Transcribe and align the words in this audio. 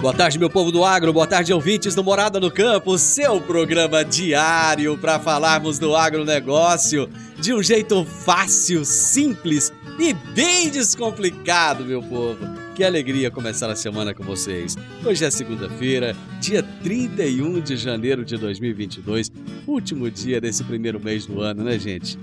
Boa 0.00 0.14
tarde, 0.14 0.38
meu 0.38 0.48
povo 0.48 0.72
do 0.72 0.82
agro, 0.82 1.12
boa 1.12 1.26
tarde, 1.26 1.52
ouvintes 1.52 1.94
do 1.94 2.02
Morada 2.02 2.40
no 2.40 2.50
Campo, 2.50 2.96
seu 2.96 3.38
programa 3.38 4.02
diário 4.02 4.96
para 4.96 5.20
falarmos 5.20 5.78
do 5.78 5.94
agronegócio 5.94 7.06
de 7.38 7.52
um 7.52 7.62
jeito 7.62 8.02
fácil, 8.06 8.82
simples 8.82 9.70
e 9.98 10.14
bem 10.14 10.70
descomplicado, 10.70 11.84
meu 11.84 12.02
povo. 12.02 12.38
Que 12.74 12.82
alegria 12.82 13.30
começar 13.30 13.68
a 13.68 13.76
semana 13.76 14.14
com 14.14 14.24
vocês. 14.24 14.74
Hoje 15.04 15.22
é 15.22 15.30
segunda-feira, 15.30 16.16
dia 16.40 16.62
31 16.62 17.60
de 17.60 17.76
janeiro 17.76 18.24
de 18.24 18.38
2022, 18.38 19.30
último 19.66 20.10
dia 20.10 20.40
desse 20.40 20.64
primeiro 20.64 20.98
mês 20.98 21.26
do 21.26 21.42
ano, 21.42 21.62
né, 21.62 21.78
gente? 21.78 22.18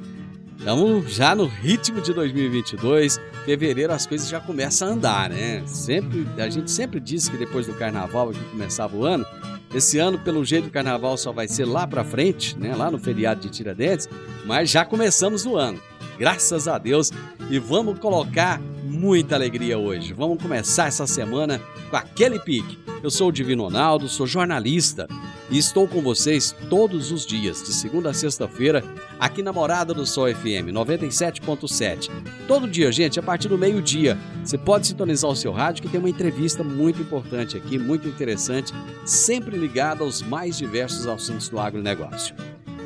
Estamos 0.68 1.14
já 1.14 1.34
no 1.34 1.46
ritmo 1.46 2.02
de 2.02 2.14
2022. 2.14 3.22
Fevereiro 3.46 3.94
as 3.94 4.06
coisas 4.06 4.28
já 4.28 4.42
começam 4.42 4.90
a 4.90 4.92
andar, 4.92 5.30
né? 5.30 5.64
Sempre, 5.66 6.28
a 6.38 6.50
gente 6.50 6.70
sempre 6.70 7.00
disse 7.00 7.32
que 7.32 7.38
depois 7.38 7.68
do 7.68 7.74
carnaval 7.74 8.32
que 8.32 8.44
começava 8.50 8.94
o 8.94 9.06
ano, 9.06 9.26
esse 9.74 9.98
ano, 9.98 10.20
pelo 10.20 10.44
jeito, 10.44 10.68
o 10.68 10.70
carnaval 10.70 11.16
só 11.18 11.32
vai 11.32 11.48
ser 11.48 11.64
lá 11.64 11.88
pra 11.88 12.04
frente, 12.04 12.60
né? 12.60 12.76
Lá 12.76 12.92
no 12.92 13.00
feriado 13.00 13.40
de 13.40 13.50
Tiradentes, 13.50 14.10
mas 14.48 14.70
já 14.70 14.86
começamos 14.86 15.46
o 15.46 15.58
ano. 15.58 15.80
Graças 16.18 16.68
a 16.68 16.78
Deus. 16.78 17.12
E 17.50 17.60
vamos 17.60 18.00
colocar 18.00 18.60
muita 18.84 19.36
alegria 19.36 19.78
hoje. 19.78 20.14
Vamos 20.14 20.42
começar 20.42 20.88
essa 20.88 21.06
semana 21.06 21.62
com 21.90 21.96
aquele 21.96 22.40
pique. 22.40 22.80
Eu 23.04 23.12
sou 23.12 23.30
o 23.30 23.32
Divino 23.32 23.64
Ronaldo, 23.64 24.10
sou 24.10 24.26
jornalista 24.26 25.08
e 25.50 25.58
estou 25.58 25.88
com 25.88 26.02
vocês 26.02 26.56
todos 26.70 27.12
os 27.12 27.26
dias, 27.26 27.62
de 27.62 27.72
segunda 27.72 28.10
a 28.10 28.14
sexta-feira, 28.14 28.84
aqui 29.20 29.44
na 29.44 29.54
Morada 29.54 29.94
do 29.94 30.06
Sol 30.06 30.28
FM 30.34 30.74
97.7. 30.74 32.10
Todo 32.48 32.68
dia, 32.68 32.92
gente, 32.92 33.20
a 33.20 33.24
partir 33.24 33.48
do 33.48 33.58
meio-dia, 33.58 34.18
você 34.44 34.58
pode 34.58 34.88
sintonizar 34.88 35.30
o 35.30 35.36
seu 35.36 35.52
rádio 35.52 35.84
que 35.84 35.90
tem 35.90 36.00
uma 36.00 36.10
entrevista 36.10 36.64
muito 36.64 37.02
importante 37.02 37.56
aqui, 37.56 37.78
muito 37.78 38.08
interessante, 38.08 38.74
sempre 39.06 39.58
ligada 39.58 40.04
aos 40.04 40.22
mais 40.22 40.58
diversos 40.58 41.08
assuntos 41.08 41.48
do 41.48 41.60
agronegócio. 41.60 42.36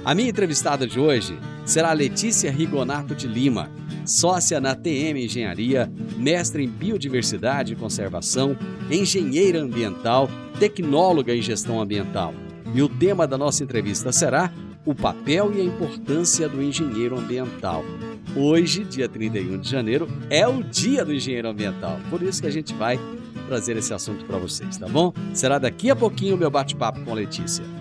A 0.03 0.15
minha 0.15 0.29
entrevistada 0.29 0.87
de 0.87 0.99
hoje 0.99 1.37
será 1.63 1.93
Letícia 1.93 2.51
Rigonato 2.51 3.13
de 3.13 3.27
Lima, 3.27 3.69
sócia 4.03 4.59
na 4.59 4.73
TM 4.73 5.23
Engenharia, 5.23 5.91
mestre 6.17 6.63
em 6.63 6.67
Biodiversidade 6.67 7.73
e 7.73 7.75
Conservação, 7.75 8.57
engenheira 8.89 9.61
ambiental, 9.61 10.27
tecnóloga 10.59 11.35
em 11.35 11.41
gestão 11.41 11.79
ambiental. 11.79 12.33
E 12.73 12.81
o 12.81 12.89
tema 12.89 13.27
da 13.27 13.37
nossa 13.37 13.63
entrevista 13.63 14.11
será 14.11 14.51
o 14.83 14.95
papel 14.95 15.53
e 15.55 15.61
a 15.61 15.63
importância 15.63 16.49
do 16.49 16.63
engenheiro 16.63 17.19
ambiental. 17.19 17.83
Hoje, 18.35 18.83
dia 18.83 19.07
31 19.07 19.59
de 19.59 19.69
janeiro, 19.69 20.07
é 20.31 20.47
o 20.47 20.63
dia 20.63 21.05
do 21.05 21.13
engenheiro 21.13 21.47
ambiental. 21.47 21.99
Por 22.09 22.23
isso 22.23 22.41
que 22.41 22.47
a 22.47 22.51
gente 22.51 22.73
vai 22.73 22.99
trazer 23.47 23.77
esse 23.77 23.93
assunto 23.93 24.25
para 24.25 24.39
vocês, 24.39 24.77
tá 24.77 24.87
bom? 24.87 25.13
Será 25.31 25.59
daqui 25.59 25.91
a 25.91 25.95
pouquinho 25.95 26.33
o 26.33 26.39
meu 26.39 26.49
bate-papo 26.49 27.01
com 27.01 27.13
Letícia. 27.13 27.80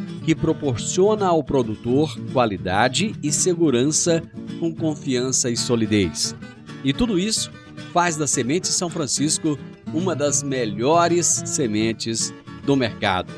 que 0.23 0.35
proporciona 0.35 1.27
ao 1.27 1.43
produtor 1.43 2.15
qualidade 2.31 3.15
e 3.23 3.31
segurança 3.31 4.21
com 4.59 4.73
confiança 4.73 5.49
e 5.49 5.57
solidez. 5.57 6.35
E 6.83 6.93
tudo 6.93 7.19
isso 7.19 7.51
faz 7.91 8.15
da 8.15 8.27
Semente 8.27 8.67
São 8.67 8.89
Francisco 8.89 9.57
uma 9.93 10.15
das 10.15 10.41
melhores 10.41 11.43
sementes 11.45 12.33
do 12.65 12.75
mercado. 12.75 13.33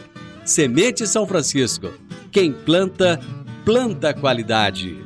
Semente 0.45 1.07
São 1.07 1.25
Francisco. 1.25 1.91
Quem 2.31 2.51
planta, 2.51 3.19
planta 3.65 4.13
qualidade. 4.13 4.97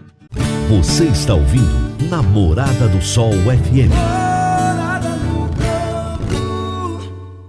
Você 0.70 1.06
está 1.06 1.34
ouvindo 1.34 1.88
Namorada 2.10 2.88
do 2.88 3.02
Sol 3.02 3.32
FM. 3.34 4.27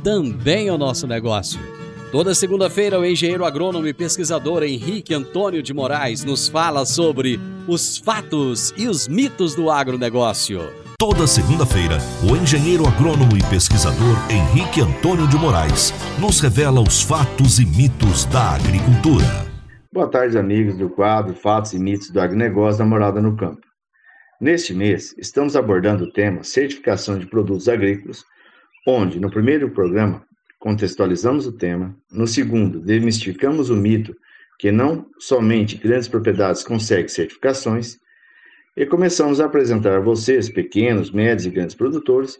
também 0.00 0.68
é 0.68 0.72
o 0.72 0.78
nosso 0.78 1.06
negócio. 1.06 1.60
Toda 2.10 2.34
segunda-feira, 2.34 2.98
o 2.98 3.06
engenheiro 3.06 3.44
agrônomo 3.44 3.86
e 3.86 3.94
pesquisador 3.94 4.64
Henrique 4.64 5.14
Antônio 5.14 5.62
de 5.62 5.72
Moraes 5.72 6.24
nos 6.24 6.48
fala 6.48 6.84
sobre 6.84 7.38
os 7.68 7.98
fatos 7.98 8.74
e 8.76 8.88
os 8.88 9.06
mitos 9.06 9.54
do 9.54 9.70
agronegócio. 9.70 10.60
Toda 10.98 11.26
segunda-feira, 11.26 11.98
o 12.28 12.36
engenheiro 12.36 12.86
agrônomo 12.86 13.36
e 13.36 13.42
pesquisador 13.48 14.16
Henrique 14.28 14.80
Antônio 14.80 15.28
de 15.28 15.36
Moraes 15.36 15.94
nos 16.18 16.40
revela 16.40 16.80
os 16.80 17.00
fatos 17.00 17.58
e 17.58 17.64
mitos 17.64 18.24
da 18.24 18.56
agricultura. 18.56 19.46
Boa 19.92 20.08
tarde, 20.08 20.36
amigos 20.36 20.76
do 20.76 20.90
quadro 20.90 21.34
Fatos 21.34 21.72
e 21.72 21.78
Mitos 21.78 22.10
do 22.10 22.20
Agronegócio 22.20 22.78
da 22.80 22.84
Morada 22.84 23.20
no 23.20 23.36
Campo. 23.36 23.60
Neste 24.40 24.74
mês, 24.74 25.14
estamos 25.18 25.54
abordando 25.54 26.04
o 26.04 26.12
tema 26.12 26.42
Certificação 26.42 27.18
de 27.18 27.26
Produtos 27.26 27.68
Agrícolas, 27.68 28.24
onde, 28.86 29.20
no 29.20 29.30
primeiro 29.30 29.70
programa, 29.70 30.26
contextualizamos 30.58 31.46
o 31.46 31.52
tema, 31.52 31.96
no 32.10 32.26
segundo, 32.26 32.80
demistificamos 32.80 33.70
o 33.70 33.76
mito 33.76 34.16
que 34.58 34.70
não 34.70 35.06
somente 35.18 35.76
grandes 35.76 36.06
propriedades 36.06 36.62
conseguem 36.62 37.08
certificações, 37.08 37.98
e 38.76 38.86
começamos 38.86 39.40
a 39.40 39.46
apresentar 39.46 39.96
a 39.96 40.00
vocês, 40.00 40.48
pequenos, 40.48 41.10
médios 41.10 41.46
e 41.46 41.50
grandes 41.50 41.74
produtores, 41.74 42.38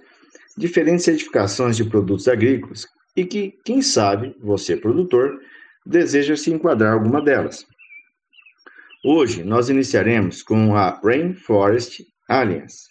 diferentes 0.56 1.04
certificações 1.04 1.76
de 1.76 1.84
produtos 1.84 2.28
agrícolas 2.28 2.86
e 3.16 3.24
que, 3.24 3.58
quem 3.64 3.82
sabe, 3.82 4.36
você, 4.40 4.76
produtor, 4.76 5.40
deseja 5.84 6.36
se 6.36 6.52
enquadrar 6.52 6.92
alguma 6.92 7.22
delas. 7.22 7.66
Hoje 9.04 9.42
nós 9.42 9.70
iniciaremos 9.70 10.42
com 10.42 10.76
a 10.76 11.00
Rainforest 11.02 12.04
Alliance. 12.28 12.89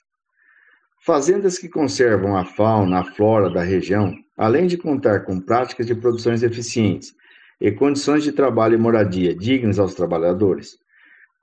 Fazendas 1.10 1.58
que 1.58 1.68
conservam 1.68 2.38
a 2.38 2.46
fauna, 2.46 3.00
a 3.00 3.04
flora 3.04 3.50
da 3.50 3.64
região, 3.64 4.16
além 4.38 4.68
de 4.68 4.78
contar 4.78 5.22
com 5.22 5.40
práticas 5.40 5.88
de 5.88 5.96
produções 5.96 6.44
eficientes 6.44 7.16
e 7.60 7.72
condições 7.72 8.24
de 8.24 8.32
trabalho 8.32 8.76
e 8.76 8.78
moradia 8.78 9.34
dignas 9.34 9.80
aos 9.80 9.96
trabalhadores. 9.96 10.78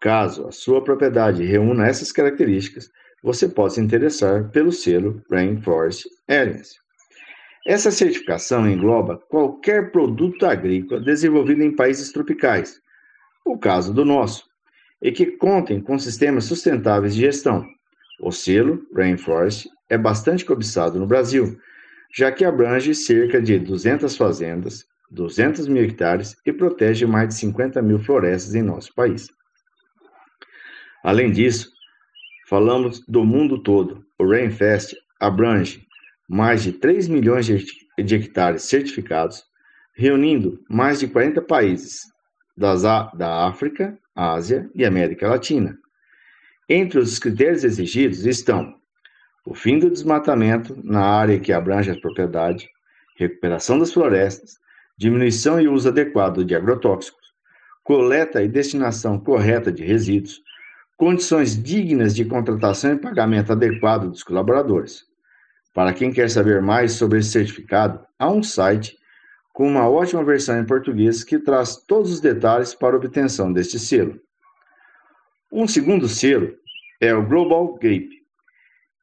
Caso 0.00 0.46
a 0.46 0.52
sua 0.52 0.84
propriedade 0.84 1.42
reúna 1.42 1.84
essas 1.84 2.12
características, 2.12 2.88
você 3.20 3.48
pode 3.48 3.74
se 3.74 3.80
interessar 3.80 4.48
pelo 4.50 4.70
selo 4.70 5.20
Rainforest 5.28 6.06
Alliance. 6.28 6.76
Essa 7.66 7.90
certificação 7.90 8.70
engloba 8.70 9.20
qualquer 9.28 9.90
produto 9.90 10.46
agrícola 10.46 11.00
desenvolvido 11.00 11.64
em 11.64 11.74
países 11.74 12.12
tropicais, 12.12 12.80
o 13.44 13.58
caso 13.58 13.92
do 13.92 14.04
nosso, 14.04 14.44
e 15.02 15.10
que 15.10 15.26
contem 15.26 15.80
com 15.80 15.98
sistemas 15.98 16.44
sustentáveis 16.44 17.16
de 17.16 17.22
gestão. 17.22 17.66
O 18.20 18.32
selo 18.32 18.86
Rainforest 18.94 19.68
é 19.88 19.98
bastante 19.98 20.44
cobiçado 20.44 20.98
no 20.98 21.06
Brasil, 21.06 21.58
já 22.14 22.32
que 22.32 22.44
abrange 22.44 22.94
cerca 22.94 23.40
de 23.40 23.58
200 23.58 24.16
fazendas, 24.16 24.86
200 25.10 25.68
mil 25.68 25.84
hectares 25.84 26.36
e 26.44 26.52
protege 26.52 27.06
mais 27.06 27.28
de 27.28 27.34
50 27.34 27.80
mil 27.82 27.98
florestas 27.98 28.54
em 28.54 28.62
nosso 28.62 28.94
país. 28.94 29.28
Além 31.04 31.30
disso, 31.30 31.70
falamos 32.48 33.04
do 33.06 33.24
mundo 33.24 33.62
todo. 33.62 34.04
O 34.18 34.28
Rainfest 34.28 34.94
abrange 35.20 35.86
mais 36.28 36.62
de 36.62 36.72
3 36.72 37.08
milhões 37.08 37.46
de 37.46 38.14
hectares 38.14 38.64
certificados, 38.64 39.44
reunindo 39.94 40.58
mais 40.68 40.98
de 40.98 41.06
40 41.06 41.42
países 41.42 42.00
das, 42.56 42.82
da 42.82 43.46
África, 43.46 43.96
Ásia 44.14 44.68
e 44.74 44.84
América 44.84 45.28
Latina. 45.28 45.78
Entre 46.68 46.98
os 46.98 47.20
critérios 47.20 47.62
exigidos 47.62 48.26
estão 48.26 48.74
o 49.44 49.54
fim 49.54 49.78
do 49.78 49.88
desmatamento 49.88 50.76
na 50.82 51.00
área 51.00 51.38
que 51.38 51.52
abrange 51.52 51.92
a 51.92 52.00
propriedade, 52.00 52.68
recuperação 53.16 53.78
das 53.78 53.92
florestas, 53.92 54.56
diminuição 54.98 55.60
e 55.60 55.68
uso 55.68 55.88
adequado 55.88 56.44
de 56.44 56.56
agrotóxicos, 56.56 57.24
coleta 57.84 58.42
e 58.42 58.48
destinação 58.48 59.16
correta 59.16 59.70
de 59.70 59.84
resíduos, 59.84 60.42
condições 60.96 61.62
dignas 61.62 62.12
de 62.16 62.24
contratação 62.24 62.94
e 62.94 62.98
pagamento 62.98 63.52
adequado 63.52 64.10
dos 64.10 64.24
colaboradores. 64.24 65.04
Para 65.72 65.92
quem 65.92 66.12
quer 66.12 66.28
saber 66.28 66.60
mais 66.60 66.94
sobre 66.94 67.20
esse 67.20 67.30
certificado, 67.30 68.00
há 68.18 68.28
um 68.28 68.42
site 68.42 68.96
com 69.52 69.68
uma 69.68 69.88
ótima 69.88 70.24
versão 70.24 70.58
em 70.58 70.66
português 70.66 71.22
que 71.22 71.38
traz 71.38 71.76
todos 71.76 72.10
os 72.10 72.20
detalhes 72.20 72.74
para 72.74 72.96
obtenção 72.96 73.52
deste 73.52 73.78
selo. 73.78 74.18
Um 75.52 75.68
segundo 75.68 76.08
selo 76.08 76.52
é 77.00 77.14
o 77.14 77.24
Global 77.24 77.74
Gap. 77.74 78.08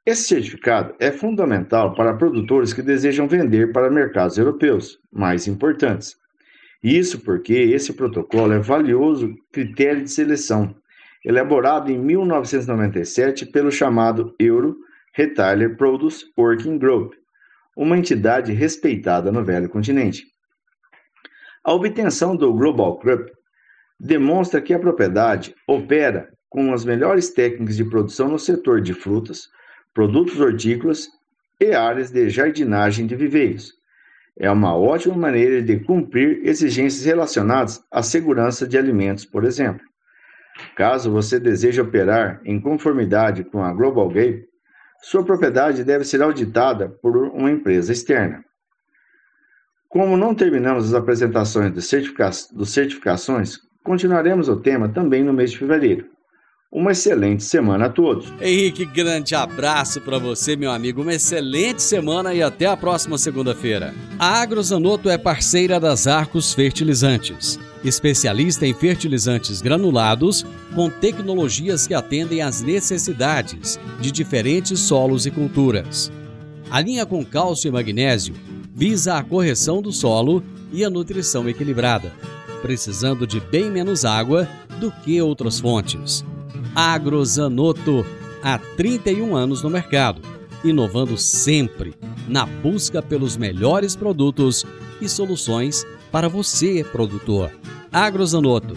Esse 0.06 0.24
certificado 0.24 0.94
é 1.00 1.10
fundamental 1.10 1.96
para 1.96 2.18
produtores 2.18 2.74
que 2.74 2.82
desejam 2.82 3.30
vender 3.30 3.72
para 3.72 3.90
mercados 3.90 4.38
europeus 4.38 5.00
mais 5.10 5.48
importantes. 5.48 6.18
Isso 6.84 7.22
porque 7.22 7.54
esse 7.54 7.94
protocolo 7.94 8.52
é 8.52 8.60
valioso 8.60 9.34
critério 9.54 10.04
de 10.04 10.12
seleção, 10.12 10.76
elaborado 11.24 11.90
em 11.90 11.98
1997 11.98 13.46
pelo 13.46 13.72
chamado 13.72 14.36
Euro 14.38 14.76
Retailer 15.14 15.78
Produce 15.78 16.26
Working 16.38 16.78
Group, 16.78 17.14
uma 17.78 17.98
entidade 17.98 18.52
respeitada 18.52 19.32
no 19.32 19.46
velho 19.46 19.70
continente. 19.70 20.26
A 21.64 21.72
obtenção 21.74 22.36
do 22.36 22.54
Global 22.54 23.00
Group 23.00 23.30
demonstra 23.98 24.62
que 24.62 24.74
a 24.74 24.80
propriedade 24.80 25.56
opera 25.66 26.33
com 26.54 26.72
as 26.72 26.86
melhores 26.86 27.32
técnicas 27.32 27.76
de 27.76 27.84
produção 27.84 28.30
no 28.30 28.38
setor 28.38 28.80
de 28.80 28.94
frutas, 28.94 29.50
produtos 29.92 30.40
hortícolas 30.40 31.10
e 31.60 31.74
áreas 31.74 32.12
de 32.12 32.30
jardinagem 32.30 33.08
de 33.08 33.16
viveiros. 33.16 33.74
É 34.38 34.52
uma 34.52 34.78
ótima 34.78 35.16
maneira 35.16 35.64
de 35.64 35.80
cumprir 35.80 36.42
exigências 36.48 37.06
relacionadas 37.06 37.84
à 37.92 38.04
segurança 38.04 38.68
de 38.68 38.78
alimentos, 38.78 39.26
por 39.26 39.44
exemplo. 39.46 39.84
Caso 40.76 41.12
você 41.12 41.40
deseje 41.40 41.82
operar 41.82 42.40
em 42.46 42.62
conformidade 42.62 43.44
com 43.44 43.64
a 43.64 43.74
Global 43.74 44.08
Gate, 44.10 44.46
sua 45.02 45.26
propriedade 45.26 45.84
deve 45.84 46.04
ser 46.04 46.22
auditada 46.22 46.88
por 46.88 47.18
uma 47.18 47.50
empresa 47.50 47.92
externa. 47.92 48.46
Como 49.90 50.16
não 50.16 50.36
terminamos 50.36 50.86
as 50.86 50.94
apresentações 50.94 51.72
dos, 51.72 51.90
certifica 51.90 52.30
dos 52.52 52.72
certificações, 52.72 53.58
continuaremos 53.84 54.50
o 54.50 54.62
tema 54.62 54.88
também 54.88 55.24
no 55.24 55.34
mês 55.34 55.50
de 55.52 55.58
fevereiro. 55.58 56.14
Uma 56.74 56.92
excelente 56.92 57.44
semana 57.44 57.86
a 57.86 57.90
todos. 57.90 58.34
Henrique, 58.42 58.84
grande 58.84 59.36
abraço 59.36 60.02
para 60.02 60.18
você, 60.18 60.56
meu 60.56 60.72
amigo. 60.72 61.04
Uma 61.04 61.14
excelente 61.14 61.84
semana 61.84 62.34
e 62.34 62.42
até 62.42 62.66
a 62.66 62.76
próxima 62.76 63.16
segunda-feira. 63.16 63.94
A 64.18 64.42
Agrozanoto 64.42 65.08
é 65.08 65.16
parceira 65.16 65.80
das 65.80 66.08
Arcos 66.08 66.52
Fertilizantes, 66.52 67.60
especialista 67.84 68.66
em 68.66 68.74
fertilizantes 68.74 69.62
granulados 69.62 70.44
com 70.74 70.90
tecnologias 70.90 71.86
que 71.86 71.94
atendem 71.94 72.42
às 72.42 72.62
necessidades 72.62 73.80
de 74.02 74.12
diferentes 74.12 74.80
solos 74.80 75.28
e 75.28 75.32
culturas. 75.32 76.12
A 76.72 76.82
linha 76.82 77.06
com 77.06 77.24
cálcio 77.24 77.68
e 77.68 77.72
magnésio 77.72 78.34
visa 78.74 79.20
a 79.20 79.24
correção 79.24 79.80
do 79.80 79.92
solo 79.92 80.44
e 80.72 80.84
a 80.84 80.90
nutrição 80.90 81.48
equilibrada, 81.48 82.12
precisando 82.64 83.28
de 83.28 83.40
bem 83.40 83.70
menos 83.70 84.06
água 84.06 84.50
do 84.80 84.92
que 84.92 85.22
outras 85.22 85.60
fontes. 85.60 86.26
Agrozanoto, 86.76 88.06
há 88.42 88.58
31 88.58 89.36
anos 89.36 89.62
no 89.62 89.70
mercado, 89.70 90.22
inovando 90.64 91.18
sempre 91.18 91.94
na 92.28 92.46
busca 92.46 93.02
pelos 93.02 93.38
melhores 93.38 93.96
produtos 93.96 94.66
e 95.02 95.08
soluções 95.08 95.86
para 96.12 96.28
você, 96.28 96.84
produtor. 96.84 97.52
Agrozanoto. 97.92 98.76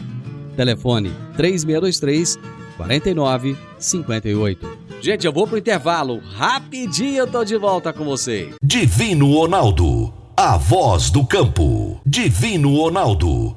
Telefone 0.56 1.12
3623 1.36 2.38
4958. 2.76 4.78
Gente, 5.00 5.26
eu 5.26 5.32
vou 5.32 5.46
pro 5.46 5.58
intervalo. 5.58 6.20
Rapidinho 6.34 7.18
eu 7.18 7.26
tô 7.26 7.44
de 7.44 7.56
volta 7.56 7.92
com 7.92 8.04
você. 8.04 8.50
Divino 8.62 9.32
Ronaldo, 9.32 10.12
a 10.36 10.56
voz 10.56 11.10
do 11.10 11.24
campo. 11.24 12.00
Divino 12.04 12.76
Ronaldo, 12.76 13.56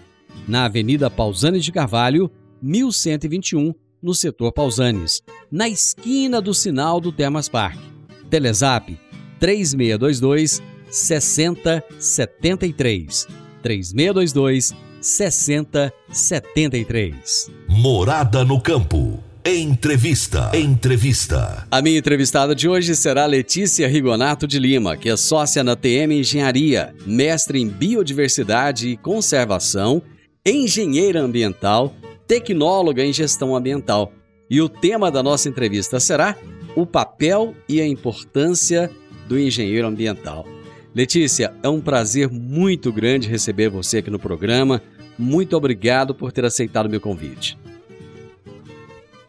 na 0.47 0.65
Avenida 0.65 1.09
Pausanes 1.09 1.63
de 1.63 1.71
Carvalho, 1.71 2.29
1121, 2.61 3.73
no 4.01 4.13
setor 4.13 4.51
Pausanes, 4.51 5.21
na 5.51 5.67
esquina 5.69 6.41
do 6.41 6.53
sinal 6.53 6.99
do 6.99 7.11
Termas 7.11 7.49
Park. 7.49 7.79
Telezap 8.29 8.99
3622 9.39 10.61
6073. 10.89 13.27
3622 13.61 14.73
6073. 15.01 17.51
Morada 17.67 18.45
no 18.45 18.61
campo. 18.61 19.19
Entrevista. 19.43 20.51
Entrevista. 20.53 21.65
A 21.71 21.81
minha 21.81 21.97
entrevistada 21.97 22.53
de 22.53 22.69
hoje 22.69 22.95
será 22.95 23.25
Letícia 23.25 23.87
Rigonato 23.87 24.45
de 24.45 24.59
Lima, 24.59 24.95
que 24.95 25.09
é 25.09 25.17
sócia 25.17 25.63
na 25.63 25.75
TM 25.75 26.19
Engenharia, 26.19 26.93
mestre 27.07 27.59
em 27.59 27.67
biodiversidade 27.67 28.89
e 28.89 28.97
conservação, 28.97 29.99
engenheira 30.45 31.21
ambiental, 31.21 31.93
tecnóloga 32.27 33.03
em 33.03 33.13
gestão 33.13 33.55
ambiental. 33.55 34.11
E 34.49 34.59
o 34.61 34.67
tema 34.67 35.11
da 35.11 35.21
nossa 35.21 35.47
entrevista 35.47 35.99
será 35.99 36.35
o 36.75 36.85
papel 36.85 37.55
e 37.69 37.79
a 37.79 37.87
importância 37.87 38.89
do 39.27 39.39
engenheiro 39.39 39.87
ambiental. 39.87 40.45
Letícia, 40.93 41.53
é 41.63 41.69
um 41.69 41.79
prazer 41.79 42.29
muito 42.29 42.91
grande 42.91 43.29
receber 43.29 43.69
você 43.69 43.99
aqui 43.99 44.09
no 44.09 44.19
programa. 44.19 44.81
Muito 45.17 45.55
obrigado 45.55 46.13
por 46.13 46.31
ter 46.31 46.43
aceitado 46.43 46.87
o 46.87 46.89
meu 46.89 46.99
convite. 46.99 47.57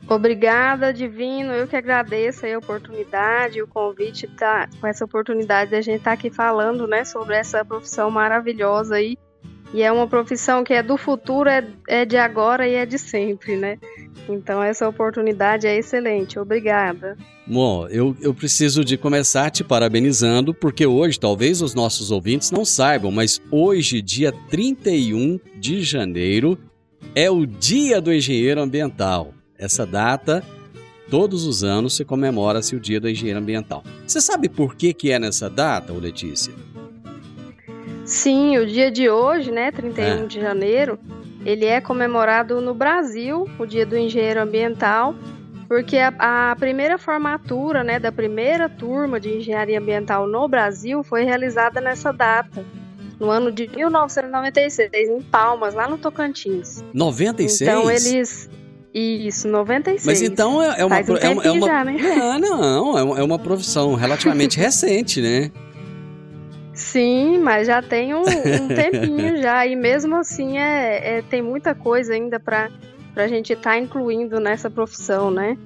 Obrigada, 0.08 0.92
Divino. 0.92 1.52
Eu 1.52 1.68
que 1.68 1.76
agradeço 1.76 2.44
a 2.44 2.58
oportunidade, 2.58 3.62
o 3.62 3.66
convite, 3.68 4.26
tá, 4.26 4.68
com 4.80 4.86
essa 4.86 5.04
oportunidade 5.04 5.70
da 5.70 5.80
gente 5.80 5.98
estar 5.98 6.10
tá 6.10 6.14
aqui 6.14 6.30
falando, 6.30 6.86
né, 6.86 7.04
sobre 7.04 7.36
essa 7.36 7.64
profissão 7.64 8.10
maravilhosa 8.10 8.96
aí. 8.96 9.16
E 9.72 9.82
é 9.82 9.90
uma 9.90 10.06
profissão 10.06 10.62
que 10.62 10.74
é 10.74 10.82
do 10.82 10.96
futuro, 10.96 11.48
é, 11.48 11.66
é 11.88 12.04
de 12.04 12.16
agora 12.16 12.68
e 12.68 12.74
é 12.74 12.84
de 12.84 12.98
sempre, 12.98 13.56
né? 13.56 13.78
Então 14.28 14.62
essa 14.62 14.86
oportunidade 14.88 15.66
é 15.66 15.76
excelente. 15.78 16.38
Obrigada. 16.38 17.16
Bom, 17.46 17.88
eu, 17.88 18.16
eu 18.20 18.32
preciso 18.32 18.84
de 18.84 18.96
começar 18.96 19.50
te 19.50 19.64
parabenizando, 19.64 20.54
porque 20.54 20.86
hoje, 20.86 21.18
talvez 21.18 21.60
os 21.60 21.74
nossos 21.74 22.10
ouvintes 22.10 22.50
não 22.50 22.64
saibam, 22.64 23.10
mas 23.10 23.40
hoje, 23.50 24.00
dia 24.00 24.32
31 24.48 25.40
de 25.56 25.82
janeiro, 25.82 26.58
é 27.14 27.30
o 27.30 27.44
Dia 27.44 28.00
do 28.00 28.12
Engenheiro 28.12 28.60
Ambiental. 28.60 29.34
Essa 29.58 29.84
data, 29.84 30.44
todos 31.10 31.44
os 31.44 31.64
anos, 31.64 31.96
se 31.96 32.04
comemora-se 32.04 32.76
o 32.76 32.80
Dia 32.80 33.00
do 33.00 33.08
Engenheiro 33.08 33.40
Ambiental. 33.40 33.82
Você 34.06 34.20
sabe 34.20 34.48
por 34.48 34.76
que, 34.76 34.94
que 34.94 35.10
é 35.10 35.18
nessa 35.18 35.50
data, 35.50 35.92
Letícia? 35.92 36.52
Sim, 38.04 38.58
o 38.58 38.66
dia 38.66 38.90
de 38.90 39.08
hoje, 39.08 39.50
né, 39.50 39.70
31 39.70 40.04
é. 40.04 40.26
de 40.26 40.40
janeiro, 40.40 40.98
ele 41.44 41.64
é 41.64 41.80
comemorado 41.80 42.60
no 42.60 42.74
Brasil, 42.74 43.48
o 43.58 43.66
Dia 43.66 43.86
do 43.86 43.96
Engenheiro 43.96 44.40
Ambiental, 44.40 45.14
porque 45.68 45.96
a, 45.98 46.12
a, 46.50 46.56
primeira 46.56 46.98
formatura, 46.98 47.82
né, 47.82 47.98
da 47.98 48.12
primeira 48.12 48.68
turma 48.68 49.18
de 49.18 49.38
engenharia 49.38 49.78
ambiental 49.78 50.26
no 50.26 50.46
Brasil 50.46 51.02
foi 51.02 51.24
realizada 51.24 51.80
nessa 51.80 52.12
data, 52.12 52.64
no 53.18 53.30
ano 53.30 53.50
de 53.50 53.68
1996, 53.68 55.08
em 55.08 55.22
Palmas, 55.22 55.74
lá 55.74 55.88
no 55.88 55.96
Tocantins. 55.96 56.84
96? 56.92 57.60
Então 57.62 57.90
eles 57.90 58.50
isso, 58.94 59.48
96. 59.48 60.04
Mas 60.04 60.20
então 60.20 60.62
é, 60.62 60.80
é 60.80 60.84
uma. 60.84 60.96
Um 60.96 61.16
é 61.16 61.28
uma, 61.30 61.44
é 61.44 61.50
uma 61.50 61.66
já, 61.66 61.84
né? 61.84 61.96
Não, 61.98 62.38
não, 62.38 62.98
é 62.98 63.02
uma, 63.02 63.18
é 63.20 63.22
uma 63.22 63.38
profissão 63.38 63.94
relativamente 63.94 64.58
recente, 64.60 65.20
né? 65.22 65.50
Sim, 66.92 67.38
mas 67.38 67.66
já 67.66 67.80
tem 67.80 68.14
um, 68.14 68.20
um 68.20 68.68
tempinho 68.68 69.40
já, 69.40 69.66
e 69.66 69.74
mesmo 69.74 70.14
assim 70.16 70.58
é, 70.58 71.16
é, 71.18 71.22
tem 71.22 71.40
muita 71.40 71.74
coisa 71.74 72.12
ainda 72.12 72.38
para 72.38 72.68
a 73.16 73.26
gente 73.26 73.54
estar 73.54 73.70
tá 73.70 73.78
incluindo 73.78 74.38
nessa 74.38 74.68
profissão, 74.68 75.30
né? 75.30 75.56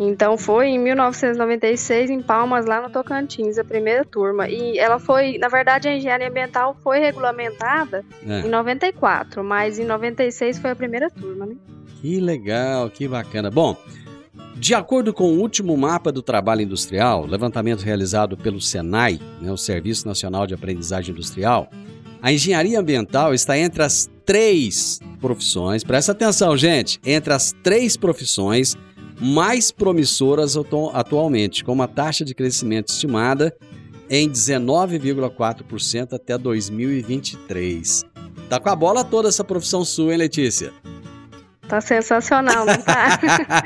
Então 0.00 0.38
foi 0.38 0.68
em 0.68 0.78
1996 0.78 2.08
em 2.08 2.22
Palmas, 2.22 2.64
lá 2.64 2.80
no 2.80 2.88
Tocantins, 2.88 3.58
a 3.58 3.64
primeira 3.64 4.02
turma. 4.02 4.48
E 4.48 4.78
ela 4.78 4.98
foi, 4.98 5.36
na 5.36 5.48
verdade, 5.48 5.88
a 5.88 5.94
engenharia 5.94 6.28
ambiental 6.28 6.74
foi 6.82 7.00
regulamentada 7.00 8.02
é. 8.26 8.40
em 8.40 8.48
94, 8.48 9.44
mas 9.44 9.78
em 9.78 9.84
96 9.84 10.58
foi 10.58 10.70
a 10.70 10.74
primeira 10.76 11.10
turma, 11.10 11.44
né? 11.44 11.54
Que 12.00 12.18
legal, 12.18 12.88
que 12.88 13.06
bacana. 13.06 13.50
Bom, 13.50 13.76
de 14.62 14.74
acordo 14.74 15.12
com 15.12 15.24
o 15.24 15.40
último 15.40 15.76
mapa 15.76 16.12
do 16.12 16.22
trabalho 16.22 16.62
industrial, 16.62 17.26
levantamento 17.26 17.80
realizado 17.80 18.36
pelo 18.36 18.60
SENAI, 18.60 19.18
né, 19.40 19.50
o 19.50 19.56
Serviço 19.56 20.06
Nacional 20.06 20.46
de 20.46 20.54
Aprendizagem 20.54 21.12
Industrial, 21.12 21.68
a 22.22 22.32
engenharia 22.32 22.78
ambiental 22.78 23.34
está 23.34 23.58
entre 23.58 23.82
as 23.82 24.08
três 24.24 25.00
profissões, 25.20 25.82
presta 25.82 26.12
atenção, 26.12 26.56
gente, 26.56 27.00
entre 27.04 27.32
as 27.32 27.52
três 27.64 27.96
profissões 27.96 28.76
mais 29.20 29.72
promissoras 29.72 30.56
atualmente, 30.94 31.64
com 31.64 31.72
uma 31.72 31.88
taxa 31.88 32.24
de 32.24 32.32
crescimento 32.32 32.90
estimada 32.90 33.52
em 34.08 34.30
19,4% 34.30 36.12
até 36.12 36.38
2023. 36.38 38.04
Tá 38.48 38.60
com 38.60 38.68
a 38.68 38.76
bola 38.76 39.02
toda 39.02 39.28
essa 39.28 39.42
profissão 39.42 39.84
sua, 39.84 40.12
hein, 40.12 40.18
Letícia? 40.18 40.72
Tá 41.72 41.80
sensacional, 41.80 42.66
não 42.66 42.76
tá? 42.82 43.18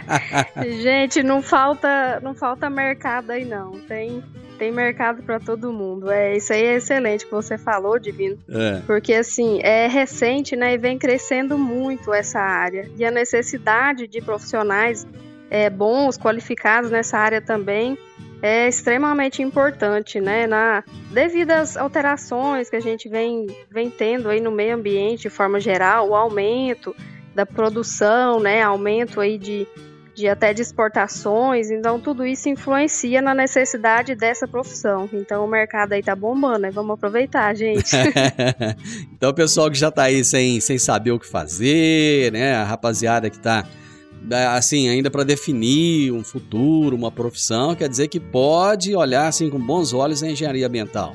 Gente, 0.81 1.25
não 1.25 1.43
falta, 1.43 2.21
não 2.21 2.37
falta 2.37 2.71
mercado 2.71 3.33
aí 3.33 3.45
não. 3.45 3.73
Tem 3.81 4.23
tem 4.57 4.71
mercado 4.71 5.25
para 5.25 5.41
todo 5.41 5.73
mundo. 5.73 6.09
É, 6.09 6.37
isso 6.37 6.53
aí 6.53 6.63
é 6.63 6.77
excelente 6.77 7.25
que 7.27 7.33
você 7.33 7.59
falou, 7.59 7.99
Divino. 7.99 8.39
É. 8.49 8.81
Porque 8.87 9.13
assim, 9.13 9.59
é 9.61 9.89
recente, 9.89 10.55
né, 10.55 10.75
e 10.75 10.79
vem 10.79 10.97
crescendo 10.97 11.59
muito 11.59 12.15
essa 12.15 12.39
área. 12.39 12.89
E 12.97 13.05
a 13.05 13.11
necessidade 13.11 14.07
de 14.07 14.21
profissionais 14.21 15.05
é, 15.51 15.69
bons, 15.69 16.17
qualificados 16.17 16.93
nessa 16.93 17.19
área 17.19 17.41
também 17.41 17.99
é 18.41 18.69
extremamente 18.69 19.43
importante, 19.43 20.21
né? 20.21 20.47
Na, 20.47 20.85
devido 21.11 21.51
às 21.51 21.77
alterações 21.77 22.71
que 22.71 22.77
a 22.77 22.81
gente 22.81 23.09
vem, 23.09 23.49
vem 23.69 23.91
tendo 23.91 24.29
aí 24.29 24.41
no 24.41 24.53
meio 24.53 24.77
ambiente 24.77 25.23
de 25.23 25.31
forma 25.31 25.59
geral, 25.59 26.11
o 26.11 26.15
aumento 26.15 26.95
da 27.37 27.45
produção, 27.45 28.41
né, 28.41 28.63
aumento 28.63 29.21
aí 29.21 29.37
de, 29.37 29.67
de 30.15 30.27
até 30.27 30.55
de 30.55 30.63
exportações, 30.63 31.71
então 31.71 32.01
tudo 32.01 32.25
isso 32.25 32.49
influencia 32.49 33.21
na 33.21 33.35
necessidade 33.35 34.15
dessa 34.15 34.49
profissão. 34.49 35.07
Então 35.13 35.45
o 35.45 35.49
mercado 35.49 35.93
aí 35.93 36.03
tá 36.03 36.17
bombando, 36.17 36.61
né? 36.61 36.71
Vamos 36.71 36.95
aproveitar, 36.95 37.55
gente. 37.55 37.95
então 39.15 39.31
o 39.31 39.35
pessoal 39.35 39.71
que 39.71 39.77
já 39.77 39.91
tá 39.91 40.05
aí 40.05 40.25
sem, 40.25 40.59
sem 40.61 40.79
saber 40.79 41.11
o 41.11 41.19
que 41.19 41.27
fazer, 41.27 42.33
né? 42.33 42.55
A 42.55 42.65
rapaziada 42.65 43.29
que 43.29 43.39
tá 43.39 43.67
é, 44.31 44.47
assim, 44.47 44.89
ainda 44.89 45.11
para 45.11 45.23
definir 45.23 46.11
um 46.11 46.25
futuro, 46.25 46.97
uma 46.97 47.13
profissão, 47.13 47.77
quer 47.77 47.89
dizer 47.89 48.09
que 48.09 48.19
pode 48.19 48.97
olhar 48.97 49.29
assim 49.29 49.51
com 49.51 49.59
bons 49.59 49.93
olhos 49.93 50.23
a 50.23 50.31
engenharia 50.31 50.67
ambiental. 50.67 51.15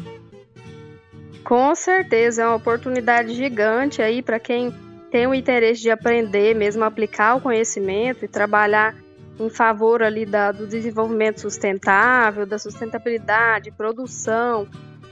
Com 1.44 1.74
certeza, 1.74 2.44
é 2.44 2.46
uma 2.46 2.56
oportunidade 2.56 3.34
gigante 3.34 4.02
aí 4.02 4.22
para 4.22 4.40
quem 4.40 4.72
tem 5.12 5.28
o 5.28 5.34
interesse 5.34 5.82
de 5.82 5.92
aprender, 5.92 6.56
mesmo 6.56 6.84
aplicar 6.86 7.36
o 7.36 7.42
conhecimento 7.42 8.24
e 8.24 8.28
trabalhar 8.28 8.96
em 9.38 9.50
favor 9.50 10.02
ali 10.02 10.26
da, 10.26 10.52
do 10.52 10.66
desenvolvimento 10.66 11.42
sustentável, 11.42 12.46
da 12.46 12.58
sustentabilidade, 12.58 13.72
produção, 13.72 14.68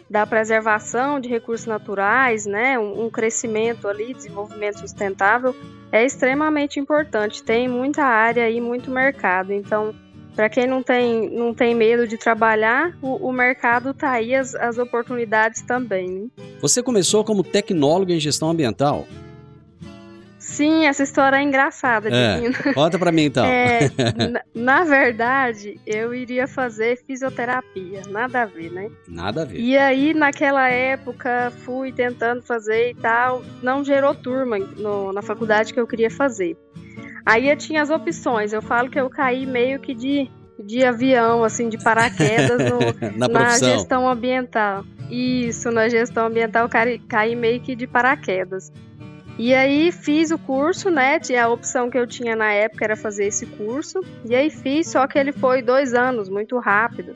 da 0.09 0.25
preservação 0.25 1.19
de 1.19 1.27
recursos 1.27 1.67
naturais, 1.67 2.45
né, 2.45 2.79
um, 2.79 3.05
um 3.05 3.09
crescimento 3.09 3.87
ali, 3.87 4.13
desenvolvimento 4.13 4.79
sustentável, 4.79 5.55
é 5.91 6.05
extremamente 6.05 6.79
importante. 6.79 7.43
Tem 7.43 7.67
muita 7.67 8.03
área 8.03 8.49
e 8.49 8.61
muito 8.61 8.89
mercado. 8.89 9.51
Então, 9.51 9.93
para 10.35 10.49
quem 10.49 10.65
não 10.65 10.81
tem, 10.81 11.29
não 11.29 11.53
tem 11.53 11.75
medo 11.75 12.07
de 12.07 12.17
trabalhar, 12.17 12.97
o, 13.01 13.27
o 13.27 13.31
mercado 13.31 13.89
está 13.89 14.11
aí, 14.11 14.33
as, 14.33 14.55
as 14.55 14.77
oportunidades 14.77 15.61
também. 15.61 16.09
Né? 16.09 16.27
Você 16.61 16.81
começou 16.81 17.23
como 17.23 17.43
tecnólogo 17.43 18.11
em 18.11 18.19
gestão 18.19 18.49
ambiental. 18.49 19.05
Sim, 20.49 20.87
essa 20.87 21.03
história 21.03 21.37
é 21.37 21.43
engraçada, 21.43 22.09
é, 22.09 22.41
Conta 22.73 22.97
pra 22.97 23.11
mim 23.11 23.25
então. 23.25 23.45
É, 23.45 23.81
na, 24.31 24.41
na, 24.55 24.83
verdade, 24.83 25.79
eu 25.85 26.13
iria 26.13 26.47
fazer 26.47 26.99
fisioterapia, 27.05 28.01
nada 28.09 28.41
a 28.41 28.45
ver, 28.45 28.71
né? 28.71 28.89
Nada 29.07 29.43
a 29.43 29.45
ver. 29.45 29.59
E 29.59 29.77
aí, 29.77 30.11
naquela 30.13 30.67
época, 30.67 31.53
fui 31.63 31.91
tentando 31.91 32.41
fazer 32.41 32.89
e 32.89 32.95
tal, 32.95 33.43
não 33.61 33.85
gerou 33.85 34.15
turma 34.15 34.57
no, 34.57 35.13
na 35.13 35.21
faculdade 35.21 35.71
que 35.71 35.79
eu 35.79 35.85
queria 35.85 36.09
fazer. 36.09 36.57
Aí 37.23 37.47
eu 37.47 37.55
tinha 37.55 37.83
as 37.83 37.91
opções, 37.91 38.51
eu 38.51 38.61
falo 38.61 38.89
que 38.89 38.99
eu 38.99 39.07
caí 39.07 39.45
meio 39.45 39.79
que 39.79 39.93
de, 39.93 40.27
de 40.65 40.83
avião, 40.83 41.43
assim, 41.43 41.69
de 41.69 41.77
paraquedas 41.77 42.57
no, 42.57 42.79
na, 43.15 43.27
na 43.27 43.59
gestão 43.59 44.09
ambiental. 44.09 44.83
Isso, 45.11 45.69
na 45.69 45.87
gestão 45.87 46.25
ambiental 46.25 46.67
caí, 46.67 46.97
caí 46.97 47.35
meio 47.35 47.61
que 47.61 47.75
de 47.75 47.85
paraquedas. 47.85 48.71
E 49.39 49.55
aí 49.55 49.89
fiz 49.89 50.31
o 50.31 50.37
curso, 50.37 50.89
né? 50.89 51.17
A 51.41 51.47
opção 51.47 51.89
que 51.89 51.97
eu 51.97 52.05
tinha 52.05 52.35
na 52.35 52.51
época 52.51 52.83
era 52.83 52.97
fazer 52.97 53.27
esse 53.27 53.45
curso. 53.45 54.01
E 54.25 54.35
aí 54.35 54.49
fiz, 54.49 54.87
só 54.87 55.07
que 55.07 55.17
ele 55.17 55.31
foi 55.31 55.61
dois 55.61 55.93
anos, 55.93 56.27
muito 56.27 56.59
rápido. 56.59 57.15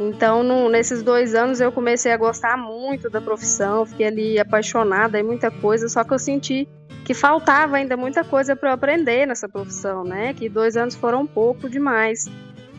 Então, 0.00 0.42
no, 0.42 0.70
nesses 0.70 1.02
dois 1.02 1.34
anos 1.34 1.60
eu 1.60 1.70
comecei 1.70 2.12
a 2.12 2.16
gostar 2.16 2.56
muito 2.56 3.10
da 3.10 3.20
profissão, 3.20 3.84
fiquei 3.84 4.06
ali 4.06 4.38
apaixonada 4.38 5.20
em 5.20 5.22
muita 5.22 5.50
coisa, 5.50 5.86
só 5.86 6.02
que 6.02 6.14
eu 6.14 6.18
senti 6.18 6.66
que 7.04 7.12
faltava 7.12 7.76
ainda 7.76 7.94
muita 7.94 8.24
coisa 8.24 8.56
para 8.56 8.70
eu 8.70 8.72
aprender 8.72 9.26
nessa 9.26 9.46
profissão, 9.46 10.02
né? 10.02 10.32
Que 10.32 10.48
dois 10.48 10.78
anos 10.78 10.94
foram 10.94 11.26
pouco 11.26 11.68
demais. 11.68 12.24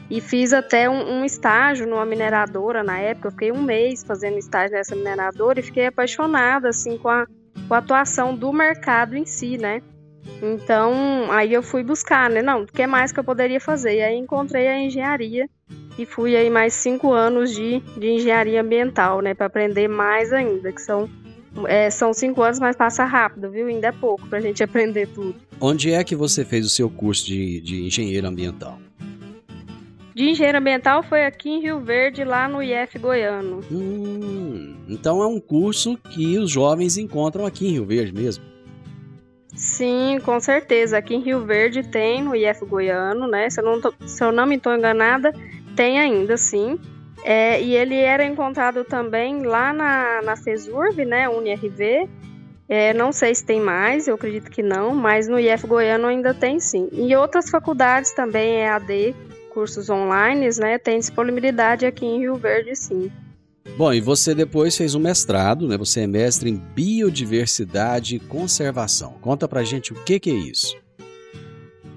E 0.10 0.20
fiz 0.20 0.54
até 0.54 0.90
um, 0.90 1.20
um, 1.20 1.24
estágio 1.24 1.88
numa 1.88 2.06
mineradora 2.06 2.82
na 2.82 2.98
época, 2.98 3.28
eu 3.28 3.32
fiquei 3.32 3.52
um 3.52 3.62
mês 3.62 4.04
fazendo 4.04 4.40
estágio 4.40 4.76
nessa 4.76 4.96
mineradora 4.96 5.60
e 5.60 5.64
fiquei 5.64 5.86
apaixonada, 5.86 6.70
assim, 6.70 6.98
com 6.98 7.10
a, 7.10 7.28
com 7.68 7.74
a 7.74 7.78
atuação 7.78 8.36
do 8.36 8.52
mercado 8.52 9.16
em 9.16 9.26
si, 9.26 9.58
né? 9.58 9.82
Então, 10.42 11.32
aí 11.32 11.54
eu 11.54 11.64
fui 11.64 11.84
buscar, 11.84 12.30
né? 12.30 12.42
Não, 12.42 12.64
o 12.64 12.68
que 12.68 12.86
mais 12.88 13.12
que 13.12 13.20
eu 13.20 13.24
poderia 13.24 13.60
fazer? 13.60 13.98
E 13.98 14.02
aí 14.02 14.16
encontrei 14.16 14.68
a 14.68 14.80
engenharia 14.80 15.50
e 15.98 16.06
fui 16.06 16.36
aí 16.36 16.50
mais 16.50 16.74
cinco 16.74 17.12
anos 17.12 17.54
de, 17.54 17.80
de 17.98 18.10
engenharia 18.10 18.62
ambiental, 18.62 19.22
né? 19.22 19.34
Para 19.34 19.48
aprender 19.48 19.88
mais 19.88 20.32
ainda, 20.34 20.72
que 20.72 20.82
são, 20.82 21.10
é, 21.68 21.90
são 21.90 22.14
cinco 22.14 22.42
anos, 22.42 22.60
mas 22.60 22.76
passa 22.76 23.04
rápido, 23.04 23.52
viu? 23.52 23.68
Ainda 23.68 23.88
é 23.88 23.92
pouco 23.92 24.28
para 24.28 24.40
a 24.40 24.42
gente 24.42 24.62
aprender 24.64 25.08
tudo. 25.08 25.36
Onde 25.60 25.92
é 25.92 26.04
que 26.04 26.16
você 26.16 26.44
fez 26.44 26.66
o 26.66 26.70
seu 26.70 26.90
curso 26.90 27.26
de, 27.26 27.62
de 27.62 27.86
engenheiro 27.86 28.28
ambiental? 28.28 28.80
de 30.14 30.30
engenheiro 30.30 30.58
ambiental 30.58 31.02
foi 31.02 31.26
aqui 31.26 31.50
em 31.50 31.62
Rio 31.62 31.80
Verde, 31.80 32.24
lá 32.24 32.48
no 32.48 32.62
IF 32.62 33.00
Goiano. 33.00 33.62
Hum, 33.72 34.41
então 34.92 35.24
é 35.24 35.28
um 35.28 35.40
curso 35.40 35.98
que 35.98 36.38
os 36.38 36.52
jovens 36.52 36.98
encontram 36.98 37.46
aqui 37.46 37.68
em 37.68 37.72
Rio 37.72 37.86
Verde 37.86 38.14
mesmo. 38.14 38.44
Sim, 39.56 40.20
com 40.24 40.40
certeza. 40.40 40.98
Aqui 40.98 41.16
em 41.16 41.22
Rio 41.22 41.46
Verde 41.46 41.84
tem 41.84 42.22
no 42.22 42.36
IF 42.36 42.66
Goiano, 42.66 43.28
né? 43.28 43.50
Se 43.50 43.62
eu 43.62 43.66
não, 43.66 43.80
tô, 43.82 43.94
se 44.06 44.24
eu 44.24 44.32
não 44.32 44.46
me 44.46 44.56
estou 44.56 44.76
enganada, 44.76 45.34
tem 45.76 46.00
ainda 46.00 46.38
sim. 46.38 46.80
É, 47.24 47.62
e 47.62 47.76
ele 47.76 47.96
era 47.96 48.26
encontrado 48.26 48.84
também 48.84 49.44
lá 49.44 49.72
na, 49.72 50.22
na 50.24 50.36
FESURV, 50.36 51.06
né? 51.06 51.30
UniRV. 51.30 52.10
É, 52.68 52.94
não 52.94 53.12
sei 53.12 53.36
se 53.36 53.46
tem 53.46 53.60
mais, 53.60 54.08
eu 54.08 54.16
acredito 54.16 54.50
que 54.50 54.64
não, 54.64 54.96
mas 54.96 55.28
no 55.28 55.38
IF 55.38 55.68
Goiano 55.68 56.08
ainda 56.08 56.34
tem 56.34 56.60
sim. 56.60 56.88
E 56.94 57.14
outras 57.16 57.50
faculdades 57.50 58.12
também, 58.12 58.62
EAD, 58.62 59.14
cursos 59.54 59.90
online, 59.90 60.48
né? 60.58 60.78
Tem 60.78 60.98
disponibilidade 60.98 61.86
aqui 61.86 62.06
em 62.06 62.20
Rio 62.20 62.36
Verde, 62.36 62.76
sim. 62.76 63.12
Bom, 63.78 63.94
e 63.94 64.02
você 64.02 64.34
depois 64.36 64.76
fez 64.76 64.96
um 64.96 65.00
mestrado, 65.00 65.68
né? 65.68 65.78
Você 65.78 66.02
é 66.02 66.08
mestre 66.08 66.50
em 66.50 66.56
biodiversidade 66.56 68.16
e 68.16 68.20
conservação. 68.20 69.14
Conta 69.22 69.48
pra 69.48 69.64
gente 69.64 69.94
o 69.94 69.96
que, 70.04 70.20
que 70.20 70.30
é 70.30 70.34
isso. 70.34 70.76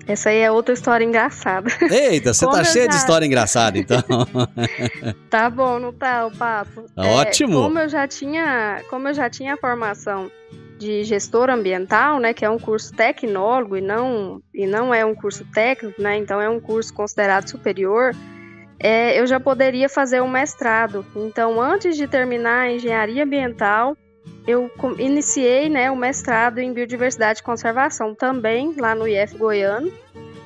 Essa 0.06 0.28
aí 0.28 0.38
é 0.38 0.50
outra 0.50 0.74
história 0.74 1.02
engraçada. 1.04 1.70
Eita, 1.90 2.34
você 2.34 2.44
Como 2.44 2.56
tá 2.56 2.62
eu 2.62 2.64
cheio 2.66 2.86
de 2.88 2.94
já- 2.94 3.00
história 3.00 3.24
engraçada, 3.26 3.78
então. 3.78 3.98
Tá 5.30 5.48
bom, 5.50 5.78
não 5.78 5.92
tá 5.92 6.26
o 6.26 6.30
papo? 6.30 6.82
Tá 6.94 7.02
ótimo. 7.02 7.62
Como 7.62 7.78
eu 7.78 7.88
já 7.88 8.06
tinha, 8.06 8.82
como 8.90 9.08
eu 9.08 9.14
já 9.14 9.28
tinha 9.30 9.54
a 9.54 9.56
formação 9.56 10.30
de 10.78 11.02
gestor 11.04 11.48
ambiental, 11.50 12.20
né, 12.20 12.34
que 12.34 12.44
é 12.44 12.50
um 12.50 12.58
curso 12.58 12.92
tecnólogo 12.92 13.76
e 13.76 13.80
não 13.80 14.40
e 14.54 14.66
não 14.66 14.92
é 14.92 15.04
um 15.04 15.14
curso 15.14 15.44
técnico, 15.52 16.00
né? 16.00 16.18
Então 16.18 16.40
é 16.40 16.48
um 16.48 16.60
curso 16.60 16.92
considerado 16.92 17.48
superior. 17.48 18.14
É, 18.84 19.18
eu 19.18 19.26
já 19.26 19.40
poderia 19.40 19.88
fazer 19.88 20.20
um 20.20 20.28
mestrado. 20.28 21.06
Então, 21.16 21.58
antes 21.58 21.96
de 21.96 22.06
terminar 22.06 22.64
a 22.64 22.70
engenharia 22.70 23.24
ambiental, 23.24 23.96
eu 24.46 24.70
iniciei, 24.98 25.70
né, 25.70 25.90
o 25.90 25.96
mestrado 25.96 26.58
em 26.58 26.70
biodiversidade 26.70 27.40
e 27.40 27.42
conservação 27.42 28.14
também 28.14 28.74
lá 28.78 28.94
no 28.94 29.08
IF 29.08 29.38
Goiano. 29.38 29.90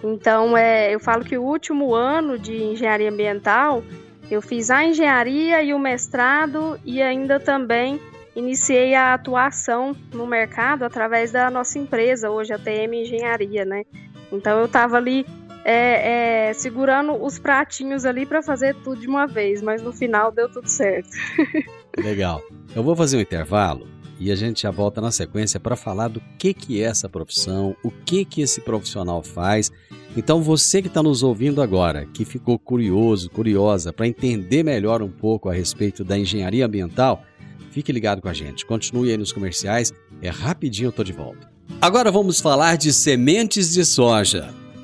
Então, 0.05 0.57
é, 0.57 0.95
eu 0.95 1.01
falo 1.01 1.25
que 1.25 1.37
o 1.37 1.43
último 1.43 1.93
ano 1.93 2.39
de 2.39 2.63
engenharia 2.63 3.11
ambiental 3.11 3.83
eu 4.31 4.41
fiz 4.41 4.71
a 4.71 4.85
engenharia 4.85 5.61
e 5.61 5.75
o 5.75 5.79
mestrado 5.81 6.79
e 6.85 7.03
ainda 7.03 7.41
também 7.41 8.01
iniciei 8.37 8.95
a 8.95 9.15
atuação 9.15 9.97
no 10.15 10.29
mercado 10.29 10.85
através 10.85 11.33
da 11.33 11.51
nossa 11.51 11.77
empresa, 11.77 12.31
hoje 12.31 12.53
a 12.53 12.59
TM 12.59 13.03
Engenharia, 13.03 13.65
né? 13.65 13.83
Então 14.31 14.61
eu 14.61 14.67
estava 14.67 14.97
ali 14.97 15.27
é, 15.65 16.49
é, 16.49 16.55
segurando 16.55 17.13
os 17.13 17.39
pratinhos 17.39 18.05
ali 18.05 18.25
para 18.25 18.43
fazer 18.43 18.75
tudo 18.77 19.01
de 19.01 19.07
uma 19.07 19.27
vez, 19.27 19.63
mas 19.63 19.83
no 19.83 19.93
final 19.93 20.33
deu 20.33 20.51
tudo 20.51 20.69
certo. 20.69 21.11
Legal. 21.99 22.43
Eu 22.75 22.83
vou 22.83 22.95
fazer 22.95 23.17
um 23.17 23.21
intervalo 23.21 23.87
e 24.21 24.33
a 24.33 24.37
gente 24.37 24.63
já 24.63 24.71
volta 24.71 25.01
na 25.01 25.11
sequência 25.11 25.61
para 25.61 25.77
falar 25.77 26.09
do 26.09 26.21
que, 26.39 26.53
que 26.53 26.83
é 26.83 26.87
essa 26.87 27.09
profissão, 27.09 27.77
o 27.83 27.91
que, 27.91 28.25
que 28.25 28.43
esse 28.43 28.61
profissional 28.61 29.23
faz. 29.23 29.71
Então, 30.17 30.43
você 30.43 30.83
que 30.83 30.89
está 30.89 31.03
nos 31.03 31.23
ouvindo 31.23 31.63
agora, 31.63 32.07
que 32.07 32.25
ficou 32.25 32.59
curioso, 32.59 33.31
curiosa, 33.31 33.93
para 33.93 34.09
entender 34.09 34.65
melhor 34.65 35.03
um 35.03 35.11
pouco 35.11 35.49
a 35.49 35.53
respeito 35.53 36.03
da 36.03 36.19
engenharia 36.19 36.67
ambiental, 36.67 37.23
fique 37.71 37.93
ligado 37.93 38.21
com 38.21 38.29
a 38.29 38.35
gente. 38.35 38.67
Continue 38.67 39.11
aí 39.11 39.17
nos 39.17 39.33
comerciais, 39.33 39.93
é 40.21 40.29
rapidinho 40.29 40.89
eu 40.89 40.93
tô 40.93 41.05
de 41.05 41.13
volta. 41.13 41.49
Agora 41.81 42.11
vamos 42.11 42.41
falar 42.41 42.77
de 42.77 42.93
sementes 42.93 43.73
de 43.73 43.85
soja. 43.85 44.53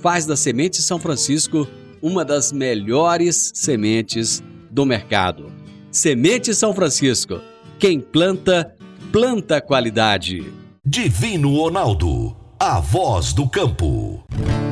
faz 0.00 0.26
da 0.26 0.36
Semente 0.36 0.82
São 0.82 0.98
Francisco 0.98 1.66
uma 2.02 2.24
das 2.24 2.52
melhores 2.52 3.50
sementes 3.54 4.42
do 4.70 4.84
mercado. 4.84 5.52
Semente 5.90 6.54
São 6.54 6.74
Francisco. 6.74 7.40
Quem 7.78 8.00
planta, 8.00 8.74
planta 9.10 9.60
qualidade. 9.60 10.52
Divino 10.84 11.56
Ronaldo, 11.56 12.36
a 12.60 12.80
voz 12.80 13.32
do 13.32 13.48
campo. 13.48 14.24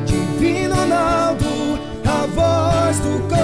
Divino 0.07 0.75
Ronaldo, 0.75 1.47
a 2.05 2.27
voz 2.27 2.99
do 3.01 3.29
campo. 3.29 3.44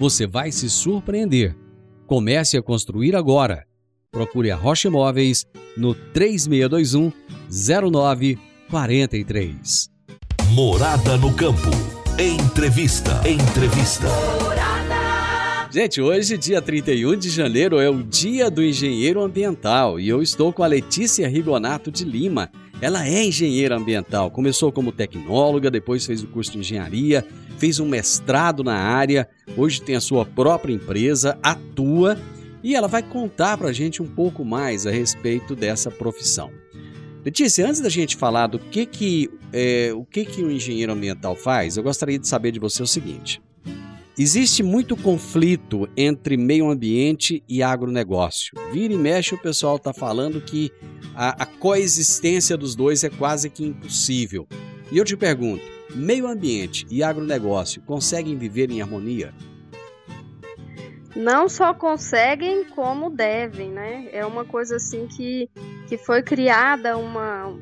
você 0.00 0.26
vai 0.26 0.50
se 0.50 0.68
surpreender. 0.70 1.54
Comece 2.06 2.56
a 2.56 2.62
construir 2.62 3.14
agora. 3.14 3.66
Procure 4.10 4.50
a 4.50 4.56
Rocha 4.56 4.88
Imóveis 4.88 5.44
no 5.76 5.94
3621 5.94 7.12
0943. 7.50 9.90
Morada 10.54 11.18
no 11.18 11.34
campo. 11.34 11.68
Entrevista. 12.18 13.20
Entrevista. 13.28 14.06
Gente, 15.70 16.00
hoje, 16.00 16.38
dia 16.38 16.62
31 16.62 17.16
de 17.16 17.28
janeiro, 17.28 17.78
é 17.78 17.90
o 17.90 18.02
Dia 18.02 18.50
do 18.50 18.64
Engenheiro 18.64 19.22
Ambiental 19.22 20.00
e 20.00 20.08
eu 20.08 20.22
estou 20.22 20.50
com 20.50 20.64
a 20.64 20.66
Letícia 20.66 21.28
Rigonato 21.28 21.92
de 21.92 22.06
Lima. 22.06 22.50
Ela 22.82 23.06
é 23.06 23.24
engenheira 23.24 23.76
ambiental, 23.76 24.30
começou 24.30 24.72
como 24.72 24.90
tecnóloga, 24.90 25.70
depois 25.70 26.06
fez 26.06 26.22
o 26.22 26.26
curso 26.26 26.52
de 26.52 26.58
engenharia, 26.58 27.26
fez 27.58 27.78
um 27.78 27.86
mestrado 27.86 28.64
na 28.64 28.74
área, 28.74 29.28
hoje 29.54 29.82
tem 29.82 29.96
a 29.96 30.00
sua 30.00 30.24
própria 30.24 30.72
empresa, 30.72 31.38
atua 31.42 32.18
e 32.62 32.74
ela 32.74 32.88
vai 32.88 33.02
contar 33.02 33.58
pra 33.58 33.70
gente 33.70 34.02
um 34.02 34.06
pouco 34.06 34.44
mais 34.46 34.86
a 34.86 34.90
respeito 34.90 35.54
dessa 35.54 35.90
profissão. 35.90 36.50
Letícia, 37.22 37.66
antes 37.66 37.82
da 37.82 37.90
gente 37.90 38.16
falar 38.16 38.46
do 38.46 38.58
que 38.58 38.86
que, 38.86 39.30
é, 39.52 39.92
o 39.94 40.06
que 40.06 40.24
que 40.24 40.42
o 40.42 40.50
engenheiro 40.50 40.92
ambiental 40.92 41.36
faz, 41.36 41.76
eu 41.76 41.82
gostaria 41.82 42.18
de 42.18 42.26
saber 42.26 42.50
de 42.50 42.58
você 42.58 42.82
o 42.82 42.86
seguinte. 42.86 43.42
Existe 44.22 44.62
muito 44.62 44.98
conflito 44.98 45.88
entre 45.96 46.36
meio 46.36 46.68
ambiente 46.68 47.42
e 47.48 47.62
agronegócio. 47.62 48.52
Vira 48.70 48.92
e 48.92 48.96
mexe, 48.98 49.34
o 49.34 49.38
pessoal 49.38 49.76
está 49.76 49.94
falando 49.94 50.42
que 50.42 50.70
a, 51.14 51.44
a 51.44 51.46
coexistência 51.46 52.54
dos 52.54 52.74
dois 52.74 53.02
é 53.02 53.08
quase 53.08 53.48
que 53.48 53.64
impossível. 53.64 54.46
E 54.92 54.98
eu 54.98 55.06
te 55.06 55.16
pergunto: 55.16 55.64
meio 55.94 56.26
ambiente 56.26 56.86
e 56.90 57.02
agronegócio 57.02 57.80
conseguem 57.80 58.36
viver 58.36 58.70
em 58.70 58.82
harmonia? 58.82 59.32
não 61.16 61.48
só 61.48 61.74
conseguem 61.74 62.64
como 62.64 63.10
devem, 63.10 63.70
né? 63.70 64.08
É 64.12 64.24
uma 64.24 64.44
coisa 64.44 64.76
assim 64.76 65.06
que, 65.06 65.50
que 65.88 65.98
foi 65.98 66.22
criada 66.22 66.96
uma 66.96 67.52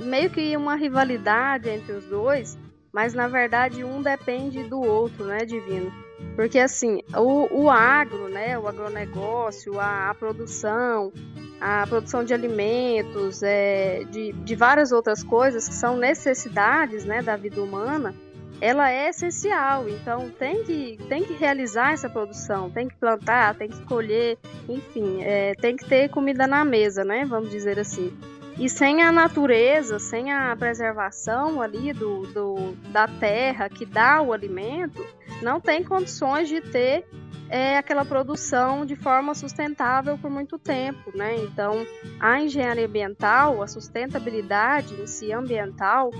meio 0.00 0.28
que 0.30 0.56
uma 0.56 0.74
rivalidade 0.74 1.68
entre 1.68 1.92
os 1.92 2.04
dois, 2.06 2.58
mas 2.92 3.14
na 3.14 3.28
verdade 3.28 3.84
um 3.84 4.02
depende 4.02 4.64
do 4.64 4.80
outro, 4.80 5.24
né, 5.24 5.44
Divino? 5.44 5.92
Porque 6.34 6.58
assim, 6.58 7.00
o, 7.16 7.62
o 7.62 7.70
agro, 7.70 8.28
né, 8.28 8.58
o 8.58 8.66
agronegócio, 8.66 9.78
a, 9.78 10.10
a 10.10 10.14
produção, 10.14 11.12
a 11.60 11.86
produção 11.86 12.24
de 12.24 12.32
alimentos, 12.34 13.42
é, 13.42 14.04
de, 14.04 14.32
de 14.32 14.54
várias 14.54 14.92
outras 14.92 15.22
coisas 15.22 15.68
que 15.68 15.74
são 15.74 15.96
necessidades, 15.96 17.04
né, 17.04 17.22
da 17.22 17.36
vida 17.36 17.62
humana, 17.62 18.14
ela 18.60 18.90
é 18.90 19.08
essencial. 19.08 19.88
Então 19.88 20.30
tem 20.30 20.64
que, 20.64 20.98
tem 21.08 21.24
que 21.24 21.34
realizar 21.34 21.92
essa 21.92 22.08
produção, 22.08 22.70
tem 22.70 22.88
que 22.88 22.96
plantar, 22.96 23.54
tem 23.54 23.68
que 23.68 23.84
colher, 23.84 24.38
enfim, 24.68 25.22
é, 25.22 25.54
tem 25.54 25.76
que 25.76 25.84
ter 25.84 26.08
comida 26.08 26.46
na 26.46 26.64
mesa, 26.64 27.04
né? 27.04 27.24
Vamos 27.24 27.50
dizer 27.50 27.78
assim. 27.78 28.12
E 28.58 28.68
sem 28.68 29.02
a 29.02 29.12
natureza, 29.12 29.98
sem 29.98 30.32
a 30.32 30.54
preservação 30.56 31.62
ali 31.62 31.92
do, 31.92 32.22
do, 32.26 32.72
da 32.90 33.06
terra 33.06 33.68
que 33.68 33.86
dá 33.86 34.20
o 34.20 34.32
alimento, 34.32 35.06
não 35.40 35.60
tem 35.60 35.84
condições 35.84 36.48
de 36.48 36.60
ter 36.60 37.04
é 37.50 37.78
aquela 37.78 38.04
produção 38.04 38.84
de 38.84 38.94
forma 38.94 39.34
sustentável 39.34 40.18
por 40.18 40.30
muito 40.30 40.58
tempo, 40.58 41.16
né? 41.16 41.36
Então, 41.36 41.86
a 42.20 42.40
engenharia 42.40 42.86
ambiental, 42.86 43.62
a 43.62 43.66
sustentabilidade 43.66 44.94
em 45.00 45.06
si 45.06 45.32
ambiental, 45.32 46.10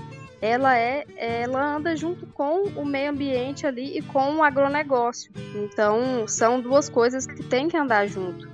ela 0.41 0.77
é, 0.77 1.05
ela 1.15 1.75
anda 1.75 1.95
junto 1.95 2.25
com 2.27 2.63
o 2.75 2.85
meio 2.85 3.11
ambiente 3.11 3.67
ali 3.67 3.97
e 3.97 4.01
com 4.01 4.37
o 4.37 4.43
agronegócio. 4.43 5.31
Então, 5.55 6.27
são 6.27 6.59
duas 6.59 6.89
coisas 6.89 7.27
que 7.27 7.43
têm 7.43 7.67
que 7.67 7.77
andar 7.77 8.07
junto. 8.07 8.48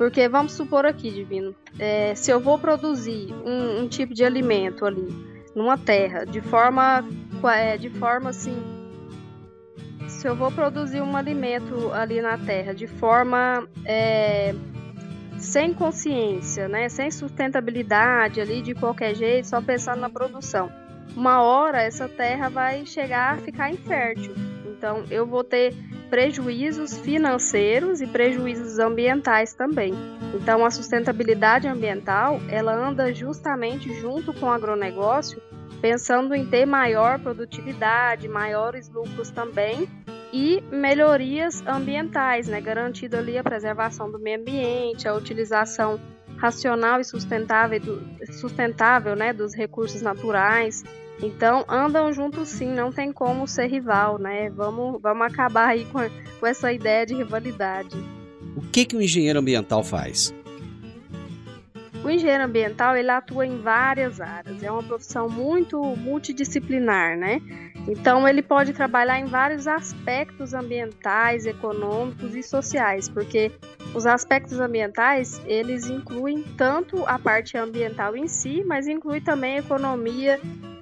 Porque 0.00 0.26
vamos 0.30 0.52
supor 0.52 0.86
aqui, 0.86 1.10
Divino, 1.10 1.54
é, 1.78 2.14
se 2.14 2.30
eu 2.30 2.40
vou 2.40 2.58
produzir 2.58 3.34
um, 3.44 3.82
um, 3.82 3.86
tipo 3.86 4.14
de 4.14 4.24
alimento 4.24 4.86
ali 4.86 5.06
numa 5.54 5.76
terra 5.76 6.24
de 6.24 6.40
forma, 6.40 7.06
é, 7.52 7.76
de 7.76 7.90
forma 7.90 8.30
assim, 8.30 8.56
se 10.08 10.26
eu 10.26 10.34
vou 10.34 10.50
produzir 10.50 11.02
um 11.02 11.14
alimento 11.14 11.92
ali 11.92 12.22
na 12.22 12.38
terra 12.38 12.72
de 12.72 12.86
forma 12.86 13.68
é, 13.84 14.54
sem 15.36 15.74
consciência, 15.74 16.66
né, 16.66 16.88
sem 16.88 17.10
sustentabilidade 17.10 18.40
ali 18.40 18.62
de 18.62 18.74
qualquer 18.74 19.14
jeito, 19.14 19.48
só 19.48 19.60
pensando 19.60 20.00
na 20.00 20.08
produção, 20.08 20.72
uma 21.14 21.42
hora 21.42 21.82
essa 21.82 22.08
terra 22.08 22.48
vai 22.48 22.86
chegar 22.86 23.34
a 23.34 23.36
ficar 23.36 23.70
infértil. 23.70 24.32
Então 24.64 25.04
eu 25.10 25.26
vou 25.26 25.44
ter 25.44 25.74
prejuízos 26.10 26.98
financeiros 26.98 28.00
e 28.00 28.06
prejuízos 28.06 28.80
ambientais 28.80 29.54
também. 29.54 29.94
Então 30.34 30.64
a 30.64 30.70
sustentabilidade 30.70 31.68
ambiental, 31.68 32.40
ela 32.48 32.74
anda 32.74 33.14
justamente 33.14 33.94
junto 34.00 34.34
com 34.34 34.46
o 34.46 34.50
agronegócio, 34.50 35.40
pensando 35.80 36.34
em 36.34 36.44
ter 36.44 36.66
maior 36.66 37.20
produtividade, 37.20 38.28
maiores 38.28 38.88
lucros 38.90 39.30
também 39.30 39.88
e 40.32 40.60
melhorias 40.70 41.64
ambientais, 41.66 42.48
né, 42.48 42.60
garantindo 42.60 43.16
ali 43.16 43.38
a 43.38 43.42
preservação 43.42 44.10
do 44.10 44.18
meio 44.18 44.40
ambiente, 44.40 45.08
a 45.08 45.14
utilização 45.14 45.98
racional 46.36 47.00
e 47.00 47.04
sustentável, 47.04 47.80
sustentável 48.32 49.14
né, 49.14 49.32
dos 49.32 49.54
recursos 49.54 50.02
naturais. 50.02 50.82
Então 51.22 51.64
andam 51.68 52.12
juntos 52.12 52.48
sim, 52.48 52.68
não 52.68 52.90
tem 52.90 53.12
como 53.12 53.46
ser 53.46 53.66
rival, 53.66 54.18
né? 54.18 54.48
Vamos, 54.50 55.00
vamos 55.02 55.26
acabar 55.26 55.68
aí 55.68 55.84
com, 55.86 55.98
com 56.38 56.46
essa 56.46 56.72
ideia 56.72 57.04
de 57.04 57.14
rivalidade. 57.14 57.96
O 58.56 58.62
que, 58.62 58.84
que 58.84 58.96
o 58.96 59.02
engenheiro 59.02 59.38
ambiental 59.38 59.84
faz? 59.84 60.34
O 62.02 62.08
engenheiro 62.08 62.44
ambiental 62.44 62.96
ele 62.96 63.10
atua 63.10 63.46
em 63.46 63.58
várias 63.58 64.20
áreas, 64.20 64.62
é 64.62 64.70
uma 64.70 64.82
profissão 64.82 65.28
muito 65.28 65.78
multidisciplinar, 65.96 67.18
né? 67.18 67.42
Então 67.86 68.26
ele 68.26 68.40
pode 68.40 68.72
trabalhar 68.72 69.18
em 69.20 69.26
vários 69.26 69.66
aspectos 69.66 70.54
ambientais, 70.54 71.44
econômicos 71.44 72.34
e 72.34 72.42
sociais, 72.42 73.08
porque 73.08 73.52
os 73.94 74.06
aspectos 74.06 74.58
ambientais 74.60 75.40
eles 75.44 75.90
incluem 75.90 76.42
tanto 76.56 77.04
a 77.06 77.18
parte 77.18 77.58
ambiental 77.58 78.16
em 78.16 78.28
si, 78.28 78.64
mas 78.64 78.88
inclui 78.88 79.20
também 79.20 79.58
economia 79.58 80.40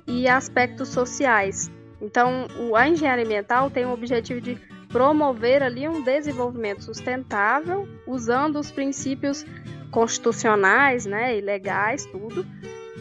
e 0.09 0.27
aspectos 0.27 0.88
sociais. 0.88 1.71
Então 2.01 2.49
a 2.75 2.88
engenharia 2.88 3.25
ambiental 3.25 3.71
tem 3.71 3.85
o 3.85 3.92
objetivo 3.92 4.40
de 4.40 4.59
promover 4.88 5.62
ali 5.62 5.87
um 5.87 6.03
desenvolvimento 6.03 6.83
sustentável 6.83 7.87
usando 8.07 8.59
os 8.59 8.71
princípios 8.71 9.44
constitucionais, 9.90 11.07
né, 11.07 11.37
e 11.37 11.40
legais, 11.40 12.07
tudo, 12.07 12.47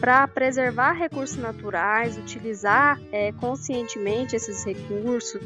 para 0.00 0.26
preservar 0.28 0.92
recursos 0.92 1.36
naturais, 1.36 2.16
utilizar 2.16 3.00
é, 3.10 3.32
conscientemente 3.32 4.36
esses 4.36 4.64
recursos. 4.64 5.40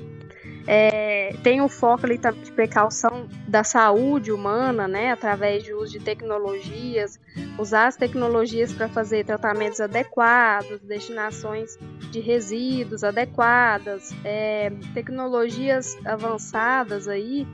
É, 0.67 1.35
tem 1.43 1.61
o 1.61 1.69
foco 1.69 2.07
ali 2.07 2.19
de 2.19 2.53
precaução 2.53 3.29
da 3.49 3.65
saúde 3.65 4.31
humana, 4.31 4.87
né, 4.87 5.11
através 5.11 5.65
de 5.65 5.73
uso 5.73 5.93
de 5.93 6.01
tecnologias, 6.01 7.19
usar 7.59 7.89
as 7.89 7.97
tecnologias 7.97 8.73
para 8.73 8.89
fazer 8.89 9.25
tratamentos 9.25 9.81
adequados, 9.81 10.81
destinações 10.81 11.77
de 12.11 12.21
resíduos 12.21 13.03
adequadas, 13.03 14.15
é, 14.25 14.71
tecnologias 14.95 15.97
avançadas 16.05 17.09
aí 17.09 17.47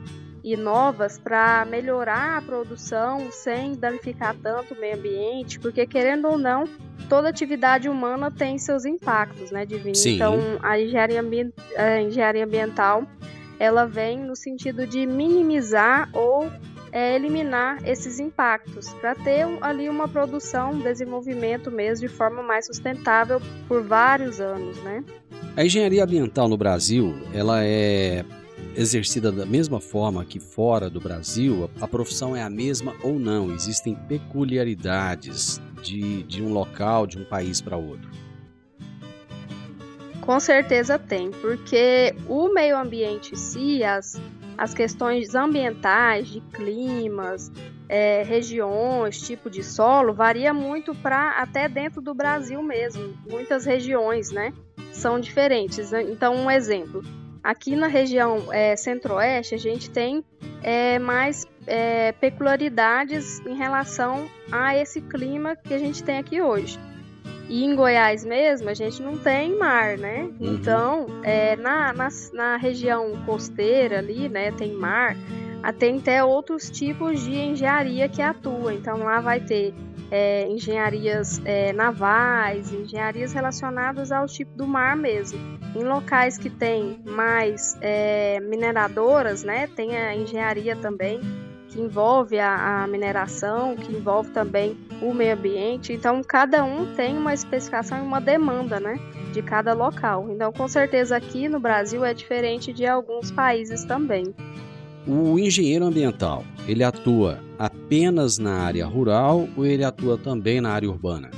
e 0.43 0.55
novas 0.55 1.19
para 1.19 1.65
melhorar 1.65 2.37
a 2.37 2.41
produção 2.41 3.31
sem 3.31 3.73
danificar 3.73 4.35
tanto 4.41 4.73
o 4.73 4.79
meio 4.79 4.95
ambiente, 4.95 5.59
porque 5.59 5.85
querendo 5.85 6.27
ou 6.27 6.37
não, 6.37 6.65
toda 7.07 7.29
atividade 7.29 7.89
humana 7.89 8.31
tem 8.31 8.57
seus 8.57 8.85
impactos, 8.85 9.51
né, 9.51 9.65
Divino? 9.65 9.95
Sim. 9.95 10.15
Então, 10.15 10.39
a 10.61 10.79
engenharia, 10.79 11.21
a 11.77 12.01
engenharia 12.01 12.45
ambiental, 12.45 13.03
ela 13.59 13.85
vem 13.85 14.19
no 14.19 14.35
sentido 14.35 14.87
de 14.87 15.05
minimizar 15.05 16.09
ou 16.13 16.49
é, 16.91 17.15
eliminar 17.15 17.77
esses 17.87 18.19
impactos, 18.19 18.89
para 18.95 19.13
ter 19.15 19.45
ali 19.61 19.87
uma 19.89 20.07
produção, 20.07 20.71
um 20.71 20.79
desenvolvimento 20.79 21.69
mesmo 21.69 22.07
de 22.07 22.13
forma 22.13 22.41
mais 22.41 22.65
sustentável 22.65 23.41
por 23.67 23.83
vários 23.83 24.39
anos, 24.39 24.81
né? 24.81 25.03
A 25.55 25.63
engenharia 25.63 26.03
ambiental 26.03 26.47
no 26.47 26.57
Brasil, 26.57 27.15
ela 27.33 27.63
é 27.63 28.23
exercida 28.75 29.31
da 29.31 29.45
mesma 29.45 29.79
forma 29.79 30.23
que 30.23 30.39
fora 30.39 30.89
do 30.89 30.99
Brasil, 30.99 31.69
a 31.81 31.87
profissão 31.87 32.35
é 32.35 32.41
a 32.41 32.49
mesma 32.49 32.95
ou 33.03 33.19
não? 33.19 33.53
Existem 33.53 33.95
peculiaridades 33.95 35.61
de, 35.81 36.23
de 36.23 36.41
um 36.41 36.53
local, 36.53 37.07
de 37.07 37.17
um 37.17 37.25
país 37.25 37.61
para 37.61 37.77
outro? 37.77 38.09
Com 40.21 40.39
certeza 40.39 40.99
tem, 40.99 41.31
porque 41.31 42.13
o 42.27 42.53
meio 42.53 42.77
ambiente 42.77 43.33
em 43.33 43.35
si, 43.35 43.83
as, 43.83 44.21
as 44.57 44.73
questões 44.73 45.33
ambientais, 45.33 46.27
de 46.27 46.39
climas, 46.53 47.51
é, 47.87 48.21
regiões, 48.21 49.19
tipo 49.19 49.49
de 49.49 49.63
solo, 49.63 50.13
varia 50.13 50.53
muito 50.53 50.93
para 50.93 51.31
até 51.31 51.67
dentro 51.67 51.99
do 51.99 52.13
Brasil 52.13 52.61
mesmo. 52.61 53.17
Muitas 53.27 53.65
regiões, 53.65 54.31
né, 54.31 54.53
são 54.91 55.19
diferentes. 55.19 55.91
Então, 55.93 56.35
um 56.35 56.51
exemplo: 56.51 57.01
Aqui 57.49 57.75
na 57.75 57.87
região 57.87 58.53
é, 58.53 58.75
centro-oeste, 58.75 59.55
a 59.55 59.57
gente 59.57 59.89
tem 59.89 60.23
é, 60.61 60.99
mais 60.99 61.47
é, 61.65 62.11
peculiaridades 62.11 63.39
em 63.43 63.55
relação 63.55 64.29
a 64.51 64.77
esse 64.77 65.01
clima 65.01 65.55
que 65.55 65.73
a 65.73 65.79
gente 65.79 66.03
tem 66.03 66.19
aqui 66.19 66.39
hoje. 66.39 66.79
E 67.49 67.65
em 67.65 67.75
Goiás 67.75 68.23
mesmo, 68.23 68.69
a 68.69 68.75
gente 68.75 69.01
não 69.01 69.17
tem 69.17 69.57
mar, 69.57 69.97
né? 69.97 70.29
Uhum. 70.39 70.53
Então, 70.53 71.07
é, 71.23 71.55
na, 71.55 71.91
na, 71.91 72.09
na, 72.33 72.57
região 72.57 73.19
costeira 73.25 73.97
ali, 73.97 74.29
né, 74.29 74.51
tem 74.51 74.73
mar, 74.73 75.17
tem 75.79 75.97
até 75.97 76.23
outros 76.23 76.69
tipos 76.69 77.19
de 77.19 77.35
engenharia 77.35 78.07
que 78.07 78.21
atua. 78.21 78.75
Então, 78.75 78.99
lá 78.99 79.21
vai 79.21 79.39
ter 79.39 79.73
é, 80.11 80.47
engenharias 80.47 81.41
é, 81.43 81.73
navais, 81.73 82.71
engenharias 82.71 83.33
relacionadas 83.33 84.11
ao 84.11 84.27
tipo 84.27 84.55
do 84.55 84.67
mar 84.67 84.95
mesmo. 84.95 85.58
Em 85.75 85.83
locais 85.83 86.37
que 86.37 86.49
tem 86.49 86.99
mais 87.05 87.77
é, 87.81 88.39
mineradoras, 88.39 89.43
né, 89.43 89.67
tem 89.75 89.95
a 89.95 90.15
engenharia 90.15 90.75
também 90.75 91.19
que 91.69 91.79
envolve 91.79 92.39
a, 92.39 92.83
a, 92.83 92.87
mineração, 92.87 93.75
que 93.75 93.91
envolve 93.91 94.31
também 94.31 94.75
o 95.01 95.13
meio 95.13 95.33
ambiente. 95.33 95.93
Então, 95.93 96.21
cada 96.23 96.63
um 96.63 96.95
tem 96.95 97.15
uma 97.15 97.33
especificação 97.33 97.99
e 97.99 98.01
uma 98.01 98.19
demanda, 98.19 98.79
né, 98.79 98.99
de 99.31 99.41
cada 99.41 99.73
local. 99.73 100.27
Então, 100.31 100.51
com 100.51 100.67
certeza 100.67 101.15
aqui 101.15 101.47
no 101.47 101.59
Brasil 101.59 102.03
é 102.03 102.13
diferente 102.13 102.73
de 102.73 102.85
alguns 102.87 103.29
países 103.29 103.85
também. 103.85 104.33
O 105.07 105.39
engenheiro 105.39 105.85
ambiental, 105.85 106.43
ele 106.67 106.83
atua 106.83 107.39
apenas 107.57 108.37
na 108.37 108.59
área 108.61 108.85
rural 108.85 109.47
ou 109.55 109.65
ele 109.65 109.83
atua 109.83 110.17
também 110.17 110.59
na 110.59 110.71
área 110.71 110.89
urbana? 110.89 111.29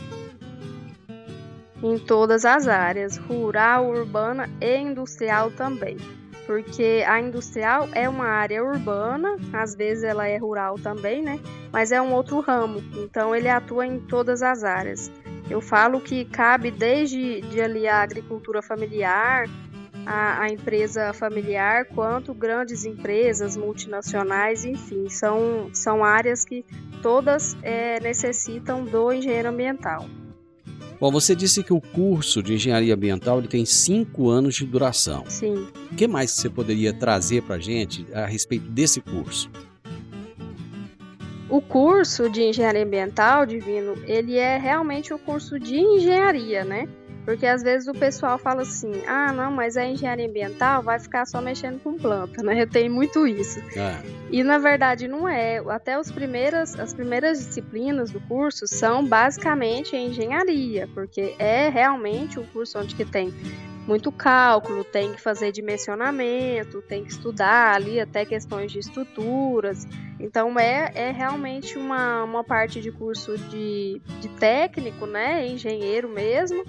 Em 1.84 1.98
todas 1.98 2.46
as 2.46 2.67
áreas, 2.67 3.17
rural, 3.17 3.88
urbana 3.88 4.50
e 4.62 4.78
industrial 4.78 5.50
também. 5.52 5.98
Porque 6.46 7.04
a 7.08 7.20
industrial 7.20 7.88
é 7.94 8.08
uma 8.08 8.26
área 8.26 8.63
urbana, 8.63 9.38
às 9.54 9.76
vezes 9.76 10.04
ela 10.04 10.28
é 10.28 10.38
rural 10.38 10.76
também, 10.78 11.22
né? 11.22 11.39
Mas 11.72 11.91
é 11.91 12.02
um 12.02 12.13
outro 12.13 12.39
ramo, 12.39 12.84
então 12.98 13.36
ele 13.36 13.48
atua 13.48 13.86
em 13.86 14.00
todas 14.00 14.44
as 14.44 14.63
áreas. 14.63 15.12
Eu 15.50 15.62
falo 15.62 16.00
que 16.00 16.26
cabe 16.26 16.72
desde 16.72 17.41
de 17.41 17.62
ali 17.62 17.88
a 17.88 18.02
agricultura 18.02 18.62
familiar, 18.62 19.48
a, 20.06 20.41
a, 20.41 20.50
empresa 20.50 21.13
familiar 21.13 21.86
quanto 21.86 22.34
grandes 22.34 22.86
empresas 22.86 23.56
multinacionais, 23.56 24.65
enfim, 24.65 25.10
são, 25.10 25.70
são 25.74 26.04
áreas 26.04 26.44
que 26.46 26.65
todas 27.02 27.56
é, 27.62 28.00
necessitam 28.00 28.84
do 28.84 29.12
engenheiro 29.12 29.50
ambiental. 29.50 30.06
Bom, 31.01 31.09
você 31.09 31.35
disse 31.35 31.63
que 31.63 31.73
o 31.73 31.81
curso 31.81 32.43
de 32.43 32.53
engenharia 32.53 32.93
ambiental 32.93 33.39
ele 33.39 33.47
tem 33.47 33.65
cinco 33.65 34.29
anos 34.29 34.53
de 34.53 34.67
duração. 34.67 35.23
Sim. 35.27 35.67
O 35.91 35.95
que 35.95 36.07
mais 36.07 36.29
você 36.29 36.47
poderia 36.47 36.93
trazer 36.93 37.41
para 37.41 37.55
a 37.55 37.59
gente 37.59 38.05
a 38.13 38.27
respeito 38.27 38.69
desse 38.69 39.01
curso? 39.01 39.49
O 41.49 41.59
curso 41.59 42.29
de 42.29 42.43
engenharia 42.43 42.83
ambiental, 42.83 43.47
Divino, 43.47 43.95
ele 44.05 44.35
é 44.35 44.59
realmente 44.59 45.11
o 45.11 45.17
curso 45.17 45.59
de 45.59 45.75
engenharia, 45.75 46.63
né? 46.63 46.87
Porque 47.25 47.45
às 47.45 47.62
vezes 47.62 47.88
o 47.88 47.93
pessoal 47.93 48.38
fala 48.38 48.63
assim: 48.63 49.03
ah, 49.07 49.31
não, 49.31 49.51
mas 49.51 49.77
a 49.77 49.86
engenharia 49.86 50.27
ambiental 50.27 50.81
vai 50.81 50.99
ficar 50.99 51.25
só 51.25 51.41
mexendo 51.41 51.81
com 51.81 51.97
planta, 51.97 52.41
né? 52.41 52.65
Tem 52.65 52.89
muito 52.89 53.27
isso. 53.27 53.60
É. 53.77 54.01
E 54.31 54.43
na 54.43 54.57
verdade 54.57 55.07
não 55.07 55.27
é. 55.27 55.57
Até 55.69 55.99
os 55.99 56.12
primeiras, 56.12 56.79
as 56.79 56.93
primeiras 56.93 57.39
disciplinas 57.39 58.12
do 58.12 58.19
curso 58.21 58.67
são 58.67 59.05
basicamente 59.05 59.95
engenharia, 59.95 60.88
porque 60.93 61.36
é 61.38 61.69
realmente 61.69 62.39
um 62.39 62.45
curso 62.45 62.79
onde 62.79 62.95
que 62.95 63.05
tem 63.05 63.31
muito 63.86 64.12
cálculo, 64.12 64.84
tem 64.84 65.13
que 65.13 65.21
fazer 65.21 65.51
dimensionamento, 65.51 66.81
tem 66.84 67.03
que 67.03 67.12
estudar 67.12 67.75
ali 67.75 67.99
até 67.99 68.25
questões 68.25 68.71
de 68.71 68.79
estruturas. 68.79 69.88
Então 70.19 70.57
é, 70.60 70.91
é 70.93 71.12
realmente 71.12 71.77
uma, 71.77 72.23
uma 72.23 72.43
parte 72.43 72.79
de 72.79 72.91
curso 72.91 73.38
de, 73.38 74.01
de 74.19 74.29
técnico, 74.29 75.05
né? 75.05 75.47
Engenheiro 75.47 76.07
mesmo, 76.07 76.63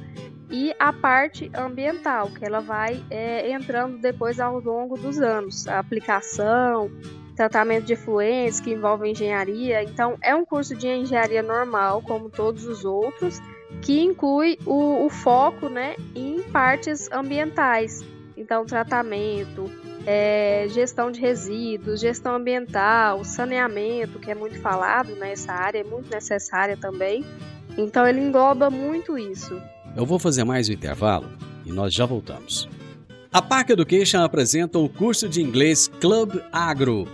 e 0.53 0.75
a 0.79 0.93
parte 0.93 1.51
ambiental, 1.55 2.29
que 2.29 2.45
ela 2.45 2.61
vai 2.61 3.03
é, 3.11 3.51
entrando 3.51 3.97
depois 3.97 4.39
ao 4.39 4.61
longo 4.61 4.99
dos 4.99 5.19
anos. 5.19 5.67
A 5.67 5.79
aplicação, 5.79 6.91
tratamento 7.35 7.87
de 7.87 7.95
efluentes, 7.95 8.61
que 8.61 8.71
envolve 8.71 9.09
engenharia. 9.09 9.83
Então, 9.83 10.19
é 10.21 10.35
um 10.35 10.45
curso 10.45 10.77
de 10.77 10.87
engenharia 10.87 11.43
normal, 11.43 12.03
como 12.03 12.29
todos 12.29 12.67
os 12.67 12.85
outros, 12.85 13.41
que 13.81 14.03
inclui 14.03 14.59
o, 14.67 15.07
o 15.07 15.09
foco 15.09 15.71
né, 15.71 15.97
em 16.15 16.43
partes 16.43 17.11
ambientais. 17.11 18.05
Então, 18.37 18.67
tratamento, 18.67 19.71
é, 20.07 20.67
gestão 20.69 21.11
de 21.11 21.19
resíduos, 21.19 22.01
gestão 22.01 22.35
ambiental, 22.35 23.25
saneamento, 23.25 24.19
que 24.19 24.31
é 24.31 24.35
muito 24.35 24.61
falado 24.61 25.15
nessa 25.17 25.53
área, 25.53 25.79
é 25.79 25.85
muito 25.85 26.11
necessária 26.11 26.77
também. 26.77 27.25
Então, 27.79 28.07
ele 28.07 28.21
engloba 28.21 28.69
muito 28.69 29.17
isso. 29.17 29.59
Eu 29.95 30.07
vou 30.07 30.19
fazer 30.19 30.43
mais 30.43 30.71
um 30.71 30.73
intervalo 30.73 31.29
e 31.67 31.71
nós 31.71 31.93
já 31.93 32.07
voltamos. 32.07 32.67
A 33.31 33.43
Park 33.43 33.71
Education 33.71 34.23
apresenta 34.23 34.79
o 34.79 34.89
curso 34.89 35.29
de 35.29 35.43
inglês 35.43 35.87
Club 36.01 36.41
Agro. 36.51 37.07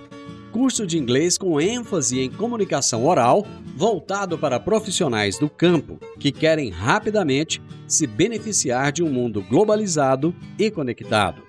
Curso 0.52 0.86
de 0.86 0.96
inglês 0.96 1.36
com 1.36 1.60
ênfase 1.60 2.20
em 2.20 2.30
comunicação 2.30 3.04
oral, 3.04 3.44
voltado 3.76 4.38
para 4.38 4.60
profissionais 4.60 5.38
do 5.38 5.50
campo 5.50 5.98
que 6.20 6.30
querem 6.30 6.70
rapidamente 6.70 7.60
se 7.86 8.06
beneficiar 8.06 8.92
de 8.92 9.02
um 9.02 9.10
mundo 9.10 9.42
globalizado 9.42 10.32
e 10.56 10.70
conectado. 10.70 11.42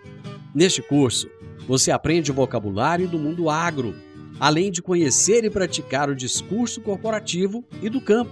Neste 0.54 0.82
curso, 0.82 1.30
você 1.68 1.92
aprende 1.92 2.32
o 2.32 2.34
vocabulário 2.36 3.08
do 3.08 3.20
mundo 3.20 3.52
agro, 3.52 3.94
além 4.40 4.72
de 4.72 4.82
conhecer 4.82 5.44
e 5.44 5.50
praticar 5.50 6.10
o 6.10 6.16
discurso 6.16 6.82
corporativo 6.82 7.64
e 7.84 7.90
do 7.90 8.02
campo 8.02 8.32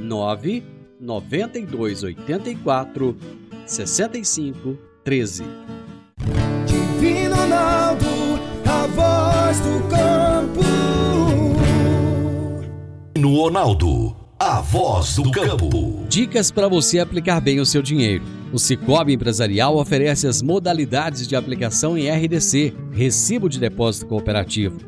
9 0.00 0.62
92 1.00 2.02
84 2.02 3.16
65 3.66 4.76
13. 5.04 5.44
Divino 6.66 7.36
Ronaldo, 7.36 8.06
a 8.66 8.86
voz 8.86 9.60
do 9.60 9.88
campo. 9.88 10.60
No 13.18 13.36
Ronaldo, 13.36 14.16
a 14.38 14.60
voz 14.60 15.16
do 15.16 15.30
campo. 15.30 16.04
Dicas 16.08 16.50
para 16.50 16.68
você 16.68 16.98
aplicar 16.98 17.40
bem 17.40 17.60
o 17.60 17.66
seu 17.66 17.82
dinheiro. 17.82 18.24
O 18.52 18.58
Cicobi 18.58 19.12
Empresarial 19.12 19.76
oferece 19.76 20.26
as 20.26 20.42
modalidades 20.42 21.26
de 21.26 21.36
aplicação 21.36 21.96
em 21.96 22.10
RDC, 22.10 22.74
Recibo 22.90 23.48
de 23.48 23.60
Depósito 23.60 24.06
Cooperativo, 24.06 24.78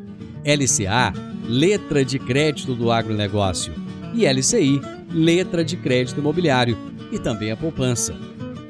LCA, 0.43 1.13
Letra 1.47 2.03
de 2.03 2.19
Crédito 2.19 2.75
do 2.75 2.91
Agronegócio, 2.91 3.73
e 4.13 4.25
LCI, 4.25 4.81
letra 5.13 5.63
de 5.63 5.77
crédito 5.77 6.19
imobiliário 6.19 6.77
e 7.11 7.19
também 7.19 7.51
a 7.51 7.57
poupança. 7.57 8.15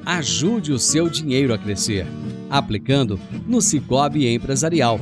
Ajude 0.06 0.74
o 0.74 0.80
seu 0.80 1.10
dinheiro 1.10 1.54
a 1.54 1.58
crescer, 1.58 2.06
aplicando 2.50 3.20
no 3.48 3.62
Cicobi 3.62 4.28
Empresarial. 4.28 5.00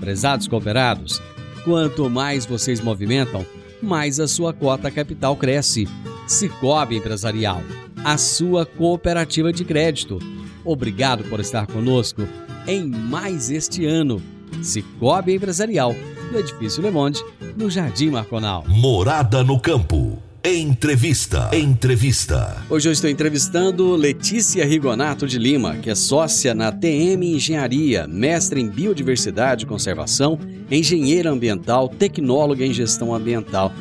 Prezados 0.00 0.48
cooperados, 0.48 1.22
quanto 1.64 2.10
mais 2.10 2.44
vocês 2.44 2.80
movimentam, 2.80 3.46
mais 3.80 4.18
a 4.18 4.26
sua 4.26 4.52
cota 4.52 4.90
capital 4.90 5.36
cresce. 5.36 5.88
Cicobi 6.26 6.96
Empresarial, 6.96 7.62
a 8.04 8.18
sua 8.18 8.66
cooperativa 8.66 9.52
de 9.52 9.64
crédito. 9.64 10.18
Obrigado 10.64 11.24
por 11.24 11.40
estar 11.40 11.66
conosco 11.66 12.22
em 12.66 12.84
mais 12.84 13.50
este 13.50 13.86
ano. 13.86 14.20
Cicobi 14.60 15.34
Empresarial, 15.34 15.94
no 16.32 16.38
Edifício 16.38 16.82
Le 16.82 16.90
Monde, 16.90 17.20
no 17.56 17.70
Jardim 17.70 18.10
Marconal. 18.10 18.64
Morada 18.66 19.44
no 19.44 19.60
campo. 19.60 20.31
Entrevista. 20.44 21.50
Entrevista. 21.52 22.64
Hoje 22.68 22.88
eu 22.88 22.92
estou 22.92 23.08
entrevistando 23.08 23.94
Letícia 23.94 24.66
Rigonato 24.66 25.24
de 25.24 25.38
Lima, 25.38 25.76
que 25.76 25.88
é 25.88 25.94
sócia 25.94 26.52
na 26.52 26.72
TM 26.72 27.36
Engenharia, 27.36 28.08
mestre 28.08 28.60
em 28.60 28.68
Biodiversidade 28.68 29.62
e 29.62 29.68
Conservação, 29.68 30.36
engenheira 30.68 31.30
ambiental, 31.30 31.88
tecnóloga 31.88 32.66
em 32.66 32.72
gestão 32.72 33.14
ambiental. 33.14 33.72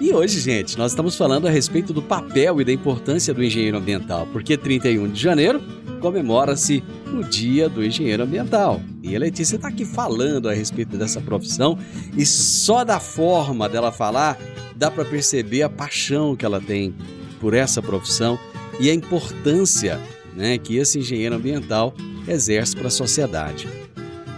E 0.00 0.12
hoje, 0.12 0.38
gente, 0.38 0.78
nós 0.78 0.92
estamos 0.92 1.16
falando 1.16 1.48
a 1.48 1.50
respeito 1.50 1.92
do 1.92 2.00
papel 2.00 2.60
e 2.60 2.64
da 2.64 2.72
importância 2.72 3.34
do 3.34 3.42
engenheiro 3.42 3.78
ambiental, 3.78 4.28
porque 4.32 4.56
31 4.56 5.08
de 5.08 5.20
janeiro 5.20 5.60
comemora-se 6.00 6.84
o 7.12 7.24
Dia 7.24 7.68
do 7.68 7.84
Engenheiro 7.84 8.22
Ambiental. 8.22 8.80
E 9.02 9.16
a 9.16 9.18
Letícia 9.18 9.56
está 9.56 9.66
aqui 9.66 9.84
falando 9.84 10.48
a 10.48 10.52
respeito 10.52 10.96
dessa 10.96 11.20
profissão 11.20 11.76
e 12.16 12.24
só 12.24 12.84
da 12.84 13.00
forma 13.00 13.68
dela 13.68 13.90
falar 13.90 14.38
dá 14.76 14.88
para 14.88 15.04
perceber 15.04 15.62
a 15.62 15.68
paixão 15.68 16.36
que 16.36 16.44
ela 16.44 16.60
tem 16.60 16.94
por 17.40 17.52
essa 17.52 17.82
profissão 17.82 18.38
e 18.78 18.88
a 18.88 18.94
importância 18.94 20.00
né, 20.36 20.58
que 20.58 20.76
esse 20.76 21.00
engenheiro 21.00 21.34
ambiental 21.34 21.92
exerce 22.28 22.76
para 22.76 22.86
a 22.86 22.90
sociedade. 22.90 23.68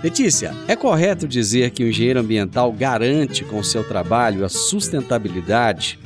Letícia, 0.03 0.53
é 0.67 0.75
correto 0.75 1.29
dizer 1.29 1.73
que 1.73 1.85
o 1.85 1.89
engenheiro 1.89 2.21
ambiental 2.21 2.73
garante 2.73 3.45
com 3.45 3.63
seu 3.63 3.87
trabalho 3.87 4.47
a 4.47 4.49
sustentabilidade 4.49 5.99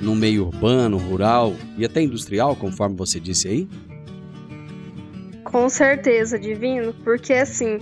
no 0.00 0.14
meio 0.14 0.46
urbano, 0.46 0.96
rural 0.96 1.54
e 1.76 1.84
até 1.84 2.00
industrial, 2.00 2.56
conforme 2.56 2.96
você 2.96 3.20
disse 3.20 3.48
aí? 3.48 3.68
Com 5.44 5.68
certeza, 5.68 6.38
Divino, 6.38 6.94
porque 7.04 7.34
assim, 7.34 7.78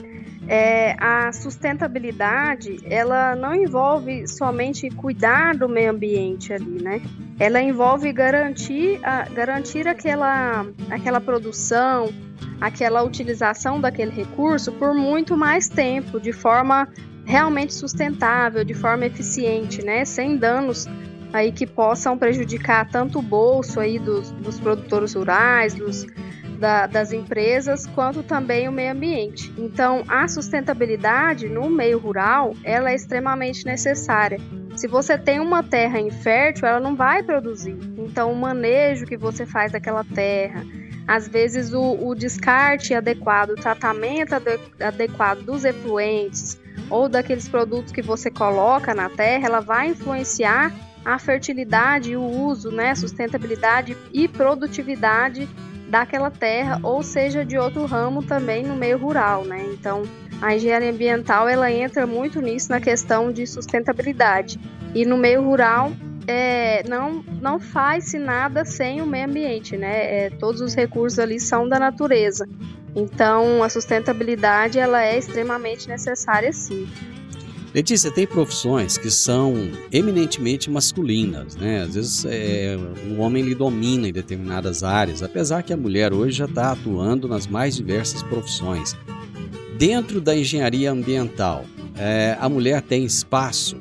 é, 0.48 0.96
a 0.98 1.32
sustentabilidade, 1.32 2.80
ela 2.84 3.36
não 3.36 3.54
envolve 3.54 4.26
somente 4.26 4.90
cuidar 4.90 5.54
do 5.56 5.68
meio 5.68 5.92
ambiente 5.92 6.52
ali, 6.52 6.82
né? 6.82 7.00
Ela 7.38 7.62
envolve 7.62 8.12
garantir, 8.12 8.98
a, 9.04 9.28
garantir 9.28 9.86
aquela, 9.86 10.66
aquela 10.90 11.20
produção, 11.20 12.12
aquela 12.60 13.02
utilização 13.02 13.80
daquele 13.80 14.10
recurso 14.10 14.72
por 14.72 14.94
muito 14.94 15.36
mais 15.36 15.68
tempo, 15.68 16.20
de 16.20 16.32
forma 16.32 16.88
realmente 17.24 17.72
sustentável, 17.74 18.64
de 18.64 18.74
forma 18.74 19.06
eficiente, 19.06 19.84
né? 19.84 20.04
Sem 20.04 20.36
danos 20.36 20.86
aí 21.32 21.52
que 21.52 21.66
possam 21.66 22.18
prejudicar 22.18 22.88
tanto 22.90 23.20
o 23.20 23.22
bolso 23.22 23.78
aí 23.78 23.98
dos, 23.98 24.30
dos 24.32 24.58
produtores 24.58 25.14
rurais, 25.14 25.74
dos 25.74 26.06
da, 26.60 26.86
das 26.86 27.10
empresas, 27.10 27.86
quanto 27.86 28.22
também 28.22 28.68
o 28.68 28.72
meio 28.72 28.92
ambiente. 28.92 29.52
Então, 29.56 30.04
a 30.06 30.28
sustentabilidade 30.28 31.48
no 31.48 31.70
meio 31.70 31.98
rural, 31.98 32.54
ela 32.62 32.90
é 32.90 32.94
extremamente 32.94 33.64
necessária. 33.64 34.38
Se 34.76 34.86
você 34.86 35.16
tem 35.16 35.40
uma 35.40 35.62
terra 35.62 35.98
infértil, 35.98 36.68
ela 36.68 36.78
não 36.78 36.94
vai 36.94 37.22
produzir. 37.22 37.76
Então, 37.96 38.30
o 38.30 38.36
manejo 38.36 39.06
que 39.06 39.16
você 39.16 39.46
faz 39.46 39.72
daquela 39.72 40.04
terra, 40.04 40.62
às 41.10 41.26
vezes 41.26 41.72
o, 41.72 42.06
o 42.06 42.14
descarte 42.14 42.94
adequado, 42.94 43.50
o 43.50 43.54
tratamento 43.56 44.32
ade, 44.32 44.60
adequado 44.80 45.42
dos 45.42 45.64
efluentes 45.64 46.56
ou 46.88 47.08
daqueles 47.08 47.48
produtos 47.48 47.92
que 47.92 48.00
você 48.00 48.30
coloca 48.30 48.94
na 48.94 49.10
terra, 49.10 49.44
ela 49.44 49.60
vai 49.60 49.88
influenciar 49.88 50.72
a 51.04 51.18
fertilidade 51.18 52.14
o 52.14 52.22
uso, 52.22 52.70
né, 52.70 52.94
sustentabilidade 52.94 53.96
e 54.12 54.28
produtividade 54.28 55.48
daquela 55.88 56.30
terra 56.30 56.78
ou 56.80 57.02
seja 57.02 57.44
de 57.44 57.58
outro 57.58 57.86
ramo 57.86 58.22
também 58.22 58.62
no 58.62 58.76
meio 58.76 58.96
rural, 58.96 59.44
né? 59.44 59.66
Então, 59.72 60.04
a 60.40 60.54
engenharia 60.54 60.92
ambiental 60.92 61.48
ela 61.48 61.72
entra 61.72 62.06
muito 62.06 62.40
nisso 62.40 62.70
na 62.70 62.80
questão 62.80 63.32
de 63.32 63.48
sustentabilidade. 63.48 64.60
E 64.94 65.04
no 65.04 65.16
meio 65.16 65.42
rural, 65.42 65.90
é, 66.26 66.82
não, 66.88 67.24
não 67.40 67.58
faz-se 67.58 68.18
nada 68.18 68.64
sem 68.64 69.00
o 69.00 69.06
meio 69.06 69.26
ambiente, 69.26 69.76
né? 69.76 70.26
É, 70.26 70.30
todos 70.30 70.60
os 70.60 70.74
recursos 70.74 71.18
ali 71.18 71.40
são 71.40 71.68
da 71.68 71.78
natureza. 71.78 72.48
Então, 72.94 73.62
a 73.62 73.68
sustentabilidade 73.68 74.78
ela 74.78 75.02
é 75.02 75.16
extremamente 75.16 75.88
necessária, 75.88 76.52
sim. 76.52 76.88
Letícia, 77.72 78.10
tem 78.10 78.26
profissões 78.26 78.98
que 78.98 79.10
são 79.12 79.54
eminentemente 79.92 80.68
masculinas, 80.68 81.54
né? 81.54 81.82
Às 81.82 81.94
vezes 81.94 82.24
é, 82.24 82.76
o 83.08 83.20
homem 83.20 83.44
ele 83.44 83.54
domina 83.54 84.08
em 84.08 84.12
determinadas 84.12 84.82
áreas, 84.82 85.22
apesar 85.22 85.62
que 85.62 85.72
a 85.72 85.76
mulher 85.76 86.12
hoje 86.12 86.38
já 86.38 86.46
está 86.46 86.72
atuando 86.72 87.28
nas 87.28 87.46
mais 87.46 87.76
diversas 87.76 88.24
profissões. 88.24 88.96
Dentro 89.78 90.20
da 90.20 90.36
engenharia 90.36 90.90
ambiental, 90.90 91.64
é, 91.96 92.36
a 92.40 92.48
mulher 92.48 92.82
tem 92.82 93.04
espaço 93.04 93.76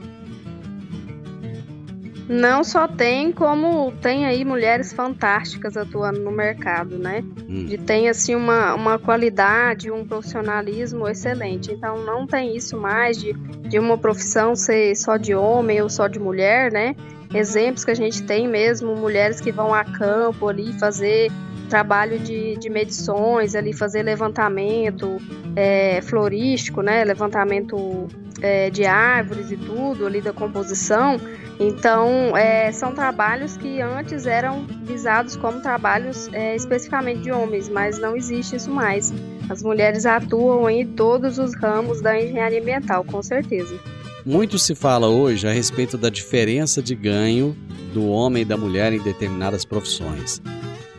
não 2.30 2.64
só 2.64 2.88
tem, 2.88 3.32
como 3.32 3.92
tem 4.04 4.28
aí 4.28 4.46
mulheres 4.46 4.94
fantásticas 4.94 5.76
atuando 5.76 6.20
no 6.20 6.32
mercado, 6.32 6.96
né? 6.96 7.24
Hum. 7.50 7.66
De 7.66 7.76
tem 7.76 8.08
assim 8.08 8.36
uma, 8.36 8.76
uma 8.76 9.00
qualidade, 9.00 9.90
um 9.90 10.06
profissionalismo 10.06 11.08
excelente. 11.08 11.72
Então 11.72 12.06
não 12.06 12.28
tem 12.28 12.56
isso 12.56 12.78
mais 12.78 13.18
de, 13.18 13.34
de 13.34 13.80
uma 13.80 13.98
profissão 13.98 14.56
ser 14.56 14.96
só 14.96 15.18
de 15.18 15.34
homem 15.34 15.82
ou 15.82 15.90
só 15.90 16.08
de 16.08 16.20
mulher, 16.20 16.72
né? 16.72 16.96
Exemplos 17.34 17.84
que 17.84 17.92
a 17.92 17.96
gente 17.96 18.22
tem 18.22 18.48
mesmo, 18.48 18.96
mulheres 18.96 19.42
que 19.42 19.52
vão 19.52 19.74
a 19.74 19.84
campo 19.84 20.48
ali 20.48 20.72
fazer 20.74 21.32
trabalho 21.68 22.20
de, 22.20 22.58
de 22.58 22.70
medições, 22.70 23.56
ali 23.56 23.74
fazer 23.74 24.04
levantamento 24.04 25.18
é, 25.56 26.00
florístico, 26.02 26.84
né? 26.84 27.04
Levantamento 27.04 28.08
é, 28.42 28.70
de 28.70 28.86
árvores 28.86 29.52
e 29.52 29.58
tudo 29.58 30.06
ali 30.06 30.22
da 30.22 30.34
composição. 30.34 31.20
Então, 31.60 32.38
é, 32.38 32.72
são 32.72 32.94
trabalhos 32.94 33.58
que 33.58 33.82
antes 33.82 34.26
eram 34.26 34.66
visados 34.84 35.36
como 35.36 35.62
trabalhos 35.62 36.30
é, 36.32 36.56
especificamente 36.56 37.22
de 37.22 37.32
homens, 37.32 37.68
mas 37.68 38.00
não 38.00 38.16
existe 38.16 38.56
isso 38.56 38.72
mais. 38.72 39.14
As 39.50 39.62
mulheres 39.62 40.06
atuam 40.06 40.70
em 40.70 40.86
todos 40.86 41.38
os 41.38 41.54
ramos 41.56 42.02
da 42.02 42.18
engenharia 42.20 42.62
ambiental, 42.62 43.04
com 43.04 43.22
certeza. 43.22 43.78
Muito 44.26 44.58
se 44.58 44.74
fala 44.74 45.08
hoje 45.08 45.48
a 45.48 45.52
respeito 45.52 45.98
da 45.98 46.10
diferença 46.10 46.82
de 46.82 46.96
ganho 46.96 47.58
do 47.94 48.08
homem 48.08 48.44
e 48.44 48.46
da 48.46 48.56
mulher 48.56 48.94
em 48.94 49.00
determinadas 49.00 49.66
profissões. 49.66 50.42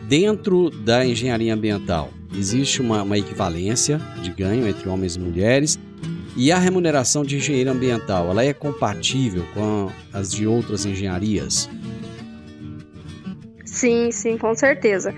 Dentro 0.01 0.69
da 0.69 1.05
engenharia 1.05 1.53
ambiental, 1.53 2.09
existe 2.37 2.81
uma, 2.81 3.01
uma 3.01 3.17
equivalência 3.17 3.99
de 4.21 4.29
ganho 4.31 4.67
entre 4.67 4.89
homens 4.89 5.15
e 5.15 5.19
mulheres 5.19 5.79
e 6.35 6.51
a 6.51 6.57
remuneração 6.57 7.23
de 7.23 7.37
engenheiro 7.37 7.71
ambiental, 7.71 8.29
ela 8.29 8.43
é 8.43 8.53
compatível 8.53 9.45
com 9.53 9.91
as 10.13 10.31
de 10.31 10.47
outras 10.47 10.85
engenharias? 10.85 11.69
Sim, 13.65 14.11
sim, 14.11 14.37
com 14.37 14.53
certeza. 14.55 15.13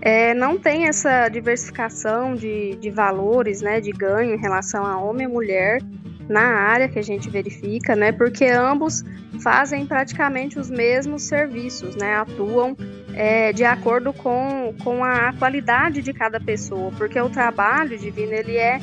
É, 0.00 0.34
não 0.34 0.58
tem 0.58 0.86
essa 0.86 1.28
diversificação 1.28 2.34
de, 2.34 2.76
de 2.76 2.90
valores, 2.90 3.62
né, 3.62 3.80
de 3.80 3.90
ganho 3.90 4.34
em 4.34 4.38
relação 4.38 4.84
a 4.84 4.98
homem 4.98 5.26
e 5.26 5.30
mulher 5.30 5.80
na 6.28 6.42
área 6.42 6.88
que 6.88 6.98
a 6.98 7.02
gente 7.02 7.30
verifica, 7.30 7.96
né, 7.96 8.12
porque 8.12 8.44
ambos 8.44 9.02
fazem 9.42 9.86
praticamente 9.86 10.58
os 10.58 10.70
mesmos 10.70 11.22
serviços, 11.22 11.96
né, 11.96 12.16
atuam 12.16 12.76
é, 13.14 13.52
de 13.52 13.64
acordo 13.64 14.12
com, 14.12 14.74
com 14.82 15.02
a 15.02 15.32
qualidade 15.34 16.02
de 16.02 16.12
cada 16.12 16.38
pessoa, 16.38 16.92
porque 16.98 17.18
o 17.20 17.30
trabalho 17.30 17.98
divino 17.98 18.32
ele 18.32 18.56
é 18.56 18.78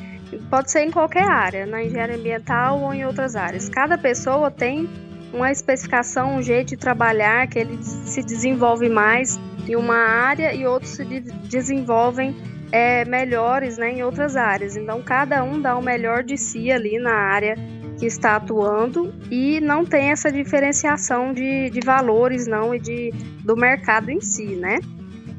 Pode 0.50 0.72
ser 0.72 0.82
em 0.82 0.91
qualquer 0.91 1.30
área, 1.30 1.65
na 1.65 1.84
engenharia 1.84 2.15
ambiental 2.15 2.80
ou 2.82 2.94
em 2.94 3.06
outras 3.06 3.36
áreas. 3.36 3.70
Cada 3.70 3.98
pessoa 3.98 4.50
tem 4.50 4.89
uma 5.34 5.52
especificação, 5.52 6.36
um 6.36 6.41
jeito 6.41 6.70
de 6.70 6.78
trabalhar 6.78 7.48
que 7.48 7.60
ele 7.60 7.82
se 7.82 8.22
desenvolve 8.22 8.89
mais 8.89 9.39
em 9.67 9.76
uma 9.76 9.96
área 9.96 10.54
e 10.54 10.65
outros 10.65 10.91
se 10.91 11.06
desenvolvem 11.06 12.36
é, 12.72 13.06
melhores 13.06 13.78
né, 13.78 13.91
em 13.91 14.04
outras 14.04 14.36
áreas. 14.36 14.76
Então, 14.76 15.02
cada 15.02 15.44
um 15.44 15.62
dá 15.62 15.78
o 15.78 15.84
melhor 15.84 16.24
de 16.24 16.38
si 16.38 16.72
ali 16.72 16.98
na 16.98 17.13
área 17.13 17.56
que 18.00 18.06
está 18.06 18.38
atuando 18.38 19.13
e 19.30 19.60
não 19.62 19.86
tem 19.86 20.12
essa 20.12 20.32
diferenciação 20.32 21.34
de, 21.34 21.70
de 21.70 21.80
valores 21.86 22.48
não 22.48 22.74
e 22.74 22.80
de, 22.80 23.12
do 23.44 23.56
mercado 23.56 24.10
em 24.10 24.20
si, 24.20 24.56
né? 24.56 24.80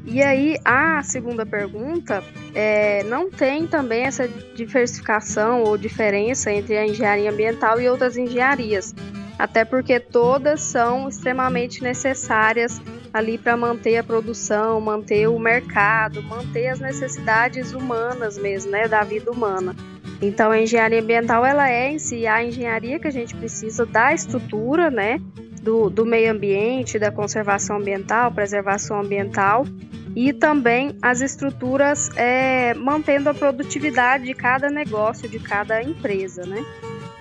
E 0.05 0.21
aí, 0.21 0.57
a 0.65 1.01
segunda 1.01 1.45
pergunta, 1.45 2.21
é, 2.53 3.03
não 3.03 3.31
tem 3.31 3.65
também 3.65 4.03
essa 4.03 4.27
diversificação 4.27 5.63
ou 5.63 5.77
diferença 5.77 6.51
entre 6.51 6.77
a 6.77 6.85
engenharia 6.85 7.31
ambiental 7.31 7.79
e 7.79 7.87
outras 7.87 8.17
engenharias, 8.17 8.93
até 9.39 9.63
porque 9.63 10.01
todas 10.01 10.61
são 10.61 11.07
extremamente 11.07 11.81
necessárias 11.81 12.81
ali 13.13 13.37
para 13.37 13.55
manter 13.55 13.97
a 13.97 14.03
produção, 14.03 14.81
manter 14.81 15.29
o 15.29 15.39
mercado, 15.39 16.21
manter 16.23 16.67
as 16.67 16.79
necessidades 16.79 17.71
humanas 17.71 18.37
mesmo, 18.37 18.71
né, 18.71 18.87
da 18.89 19.03
vida 19.03 19.31
humana. 19.31 19.73
Então, 20.21 20.51
a 20.51 20.59
engenharia 20.59 21.01
ambiental 21.01 21.45
ela 21.45 21.69
é 21.69 21.91
em 21.91 21.99
si 21.99 22.27
a 22.27 22.43
engenharia 22.43 22.99
que 22.99 23.07
a 23.07 23.11
gente 23.11 23.35
precisa 23.35 23.85
da 23.85 24.13
estrutura, 24.13 24.89
né, 24.89 25.19
do, 25.63 25.89
do 25.89 26.05
meio 26.05 26.31
ambiente, 26.31 26.99
da 26.99 27.09
conservação 27.09 27.77
ambiental, 27.77 28.31
preservação 28.31 28.99
ambiental 28.99 29.65
e 30.15 30.31
também 30.33 30.95
as 31.01 31.21
estruturas 31.21 32.09
é, 32.15 32.73
mantendo 32.73 33.29
a 33.29 33.33
produtividade 33.33 34.25
de 34.25 34.33
cada 34.33 34.69
negócio, 34.69 35.27
de 35.27 35.39
cada 35.39 35.81
empresa, 35.81 36.45
né? 36.45 36.63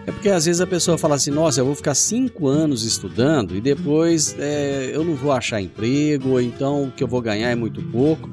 É 0.04 0.10
porque 0.10 0.28
às 0.28 0.46
vezes 0.46 0.60
a 0.60 0.66
pessoa 0.66 0.98
fala 0.98 1.14
assim, 1.14 1.30
nossa, 1.30 1.60
eu 1.60 1.64
vou 1.64 1.76
ficar 1.76 1.94
cinco 1.94 2.48
anos 2.48 2.84
estudando 2.84 3.54
e 3.54 3.60
depois 3.60 4.36
é, 4.38 4.90
eu 4.92 5.04
não 5.04 5.14
vou 5.14 5.30
achar 5.30 5.60
emprego, 5.60 6.30
ou 6.30 6.40
então 6.40 6.84
o 6.84 6.90
que 6.90 7.04
eu 7.04 7.08
vou 7.08 7.22
ganhar 7.22 7.50
é 7.50 7.54
muito 7.54 7.80
pouco. 7.84 8.28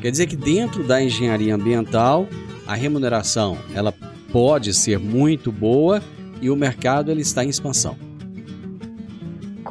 Quer 0.00 0.10
dizer 0.10 0.26
que 0.26 0.36
dentro 0.36 0.82
da 0.82 1.00
engenharia 1.00 1.54
ambiental, 1.54 2.26
a 2.66 2.74
remuneração 2.74 3.56
ela 3.72 3.94
pode 4.32 4.74
ser 4.74 4.98
muito 4.98 5.52
boa 5.52 6.02
e 6.40 6.50
o 6.50 6.56
mercado 6.56 7.08
ele 7.10 7.22
está 7.22 7.44
em 7.44 7.48
expansão. 7.48 7.96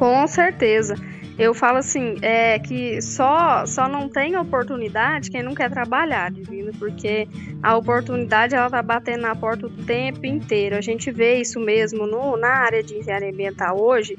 Com 0.02 0.26
certeza. 0.26 0.96
Eu 1.38 1.54
falo 1.54 1.78
assim, 1.78 2.16
é 2.22 2.58
que 2.58 3.00
só 3.00 3.64
só 3.64 3.86
não 3.88 4.08
tem 4.08 4.36
oportunidade 4.36 5.30
quem 5.30 5.44
não 5.44 5.54
quer 5.54 5.70
trabalhar, 5.70 6.28
divino, 6.28 6.72
porque 6.76 7.28
a 7.62 7.76
oportunidade 7.76 8.52
ela 8.52 8.68
tá 8.68 8.82
batendo 8.82 9.20
na 9.20 9.36
porta 9.36 9.68
o 9.68 9.70
tempo 9.70 10.26
inteiro. 10.26 10.74
A 10.74 10.80
gente 10.80 11.08
vê 11.12 11.40
isso 11.40 11.60
mesmo 11.60 12.04
no, 12.04 12.36
na 12.36 12.48
área 12.48 12.82
de 12.82 12.96
engenharia 12.96 13.30
ambiental 13.30 13.80
hoje, 13.80 14.18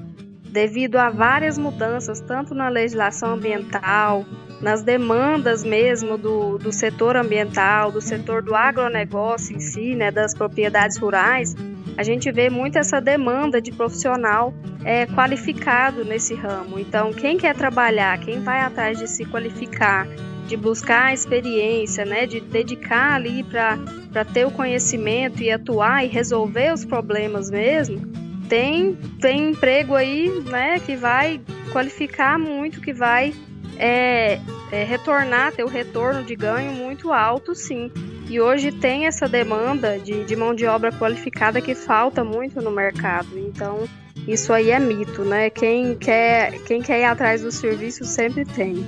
devido 0.49 0.95
a 0.95 1.09
várias 1.09 1.57
mudanças, 1.57 2.21
tanto 2.21 2.55
na 2.55 2.69
legislação 2.69 3.33
ambiental, 3.33 4.23
nas 4.61 4.83
demandas 4.83 5.65
mesmo 5.65 6.17
do, 6.17 6.57
do 6.59 6.71
setor 6.71 7.17
ambiental, 7.17 7.91
do 7.91 7.99
setor 7.99 8.41
do 8.41 8.55
agronegócio 8.55 9.53
em 9.53 9.59
si, 9.59 9.95
né, 9.95 10.11
das 10.11 10.33
propriedades 10.33 10.97
rurais 10.97 11.53
a 11.97 12.03
gente 12.03 12.31
vê 12.31 12.49
muito 12.49 12.77
essa 12.77 12.99
demanda 12.99 13.61
de 13.61 13.71
profissional 13.71 14.53
é, 14.83 15.05
qualificado 15.05 16.03
nesse 16.03 16.33
ramo. 16.33 16.79
Então, 16.79 17.11
quem 17.11 17.37
quer 17.37 17.55
trabalhar, 17.55 18.19
quem 18.19 18.41
vai 18.41 18.61
atrás 18.61 18.97
de 18.97 19.07
se 19.07 19.25
qualificar, 19.25 20.07
de 20.47 20.57
buscar 20.57 21.05
a 21.05 21.13
experiência, 21.13 22.05
né, 22.05 22.25
de 22.25 22.41
dedicar 22.41 23.13
ali 23.13 23.43
para 23.43 24.25
ter 24.25 24.45
o 24.45 24.51
conhecimento 24.51 25.41
e 25.41 25.51
atuar 25.51 26.03
e 26.03 26.07
resolver 26.07 26.73
os 26.73 26.83
problemas 26.83 27.49
mesmo, 27.49 28.01
tem, 28.49 28.95
tem 29.21 29.51
emprego 29.51 29.95
aí 29.95 30.29
né, 30.45 30.79
que 30.79 30.95
vai 30.95 31.41
qualificar 31.71 32.37
muito, 32.37 32.81
que 32.81 32.93
vai 32.93 33.33
é, 33.77 34.39
é, 34.71 34.83
retornar, 34.83 35.53
ter 35.53 35.63
o 35.63 35.67
retorno 35.67 36.23
de 36.23 36.35
ganho 36.35 36.71
muito 36.71 37.11
alto, 37.11 37.55
sim. 37.55 37.91
E 38.29 38.39
hoje 38.39 38.71
tem 38.71 39.05
essa 39.05 39.27
demanda 39.27 39.99
de, 39.99 40.23
de 40.23 40.35
mão 40.35 40.55
de 40.55 40.65
obra 40.65 40.91
qualificada 40.91 41.61
que 41.61 41.75
falta 41.75 42.23
muito 42.23 42.61
no 42.61 42.71
mercado. 42.71 43.37
Então, 43.37 43.87
isso 44.27 44.53
aí 44.53 44.71
é 44.71 44.79
mito, 44.79 45.23
né? 45.23 45.49
Quem 45.49 45.95
quer, 45.95 46.59
quem 46.63 46.81
quer 46.81 47.01
ir 47.01 47.05
atrás 47.05 47.41
do 47.41 47.51
serviço 47.51 48.05
sempre 48.05 48.45
tem. 48.45 48.85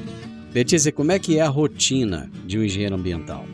Letícia, 0.54 0.91
como 0.91 1.12
é 1.12 1.19
que 1.19 1.38
é 1.38 1.41
a 1.41 1.50
rotina 1.50 2.30
de 2.45 2.58
um 2.58 2.63
engenheiro 2.63 2.95
ambiental? 2.95 3.45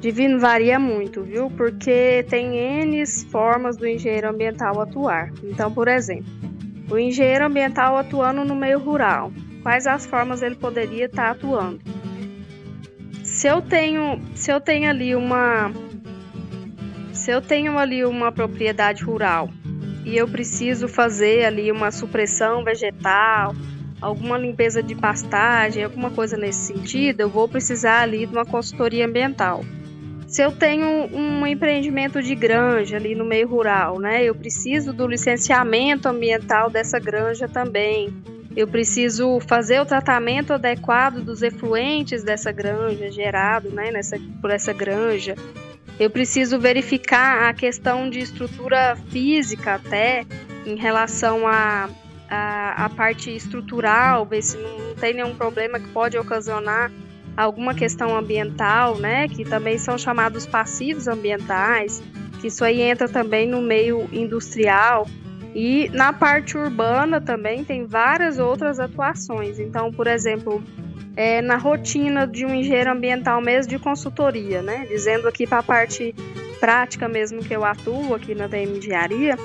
Divino 0.00 0.38
varia 0.38 0.78
muito, 0.78 1.22
viu? 1.22 1.50
Porque 1.50 2.24
tem 2.30 2.56
N 2.56 3.04
formas 3.30 3.76
do 3.76 3.84
engenheiro 3.84 4.30
ambiental 4.30 4.80
atuar. 4.80 5.32
Então, 5.42 5.72
por 5.72 5.88
exemplo, 5.88 6.32
o 6.88 6.96
engenheiro 6.96 7.46
ambiental 7.46 7.96
atuando 7.96 8.44
no 8.44 8.54
meio 8.54 8.78
rural. 8.78 9.32
Quais 9.62 9.88
as 9.88 10.06
formas 10.06 10.40
ele 10.40 10.54
poderia 10.54 11.06
estar 11.06 11.30
atuando? 11.32 11.80
Se 13.38 13.46
eu 13.46 13.62
tenho, 13.62 14.20
se 14.34 14.50
eu 14.50 14.60
tenho 14.60 14.90
ali 14.90 15.14
uma 15.14 15.70
se 17.12 17.30
eu 17.30 17.40
tenho 17.40 17.78
ali 17.78 18.04
uma 18.04 18.32
propriedade 18.32 19.04
rural 19.04 19.48
e 20.04 20.16
eu 20.16 20.26
preciso 20.26 20.88
fazer 20.88 21.44
ali 21.44 21.70
uma 21.70 21.92
supressão 21.92 22.64
vegetal, 22.64 23.54
alguma 24.00 24.36
limpeza 24.36 24.82
de 24.82 24.96
pastagem, 24.96 25.84
alguma 25.84 26.10
coisa 26.10 26.36
nesse 26.36 26.74
sentido, 26.74 27.20
eu 27.20 27.28
vou 27.28 27.46
precisar 27.46 28.00
ali 28.00 28.26
de 28.26 28.32
uma 28.32 28.44
consultoria 28.44 29.06
ambiental. 29.06 29.64
se 30.26 30.42
eu 30.42 30.50
tenho 30.50 30.86
um 31.16 31.46
empreendimento 31.46 32.20
de 32.20 32.34
granja 32.34 32.96
ali 32.96 33.14
no 33.14 33.24
meio 33.24 33.46
rural, 33.46 34.00
né? 34.00 34.24
Eu 34.24 34.34
preciso 34.34 34.92
do 34.92 35.06
licenciamento 35.06 36.08
ambiental 36.08 36.68
dessa 36.70 36.98
granja 36.98 37.46
também. 37.46 38.12
Eu 38.58 38.66
preciso 38.66 39.38
fazer 39.38 39.80
o 39.80 39.86
tratamento 39.86 40.52
adequado 40.52 41.22
dos 41.22 41.42
efluentes 41.42 42.24
dessa 42.24 42.50
granja 42.50 43.08
gerado, 43.08 43.70
né, 43.70 43.92
nessa, 43.92 44.18
por 44.40 44.50
essa 44.50 44.72
granja. 44.72 45.36
Eu 45.96 46.10
preciso 46.10 46.58
verificar 46.58 47.48
a 47.48 47.54
questão 47.54 48.10
de 48.10 48.18
estrutura 48.18 48.96
física 49.10 49.76
até 49.76 50.26
em 50.66 50.74
relação 50.74 51.46
à 51.46 51.88
a, 52.28 52.36
a, 52.36 52.84
a, 52.86 52.88
parte 52.88 53.30
estrutural, 53.30 54.26
ver 54.26 54.42
se 54.42 54.56
não 54.56 54.92
tem 54.96 55.14
nenhum 55.14 55.36
problema 55.36 55.78
que 55.78 55.88
pode 55.90 56.18
ocasionar 56.18 56.90
alguma 57.36 57.74
questão 57.74 58.18
ambiental, 58.18 58.98
né? 58.98 59.28
Que 59.28 59.44
também 59.44 59.78
são 59.78 59.96
chamados 59.96 60.48
passivos 60.48 61.06
ambientais, 61.06 62.02
que 62.40 62.48
isso 62.48 62.64
aí 62.64 62.80
entra 62.80 63.08
também 63.08 63.46
no 63.46 63.62
meio 63.62 64.08
industrial. 64.12 65.06
E 65.54 65.88
na 65.92 66.12
parte 66.12 66.56
urbana 66.56 67.20
também 67.20 67.64
tem 67.64 67.86
várias 67.86 68.38
outras 68.38 68.78
atuações. 68.78 69.58
Então, 69.58 69.92
por 69.92 70.06
exemplo, 70.06 70.62
é, 71.16 71.42
na 71.42 71.56
rotina 71.56 72.26
de 72.26 72.44
um 72.44 72.54
engenheiro 72.54 72.92
ambiental 72.92 73.40
mesmo 73.40 73.70
de 73.70 73.78
consultoria, 73.78 74.62
né? 74.62 74.86
Dizendo 74.88 75.26
aqui 75.26 75.46
para 75.46 75.58
a 75.58 75.62
parte 75.62 76.14
prática 76.60 77.08
mesmo 77.08 77.42
que 77.42 77.54
eu 77.54 77.64
atuo 77.64 78.14
aqui 78.14 78.34
na 78.34 78.46
DM 78.46 78.78
Engenharia, 78.78 79.36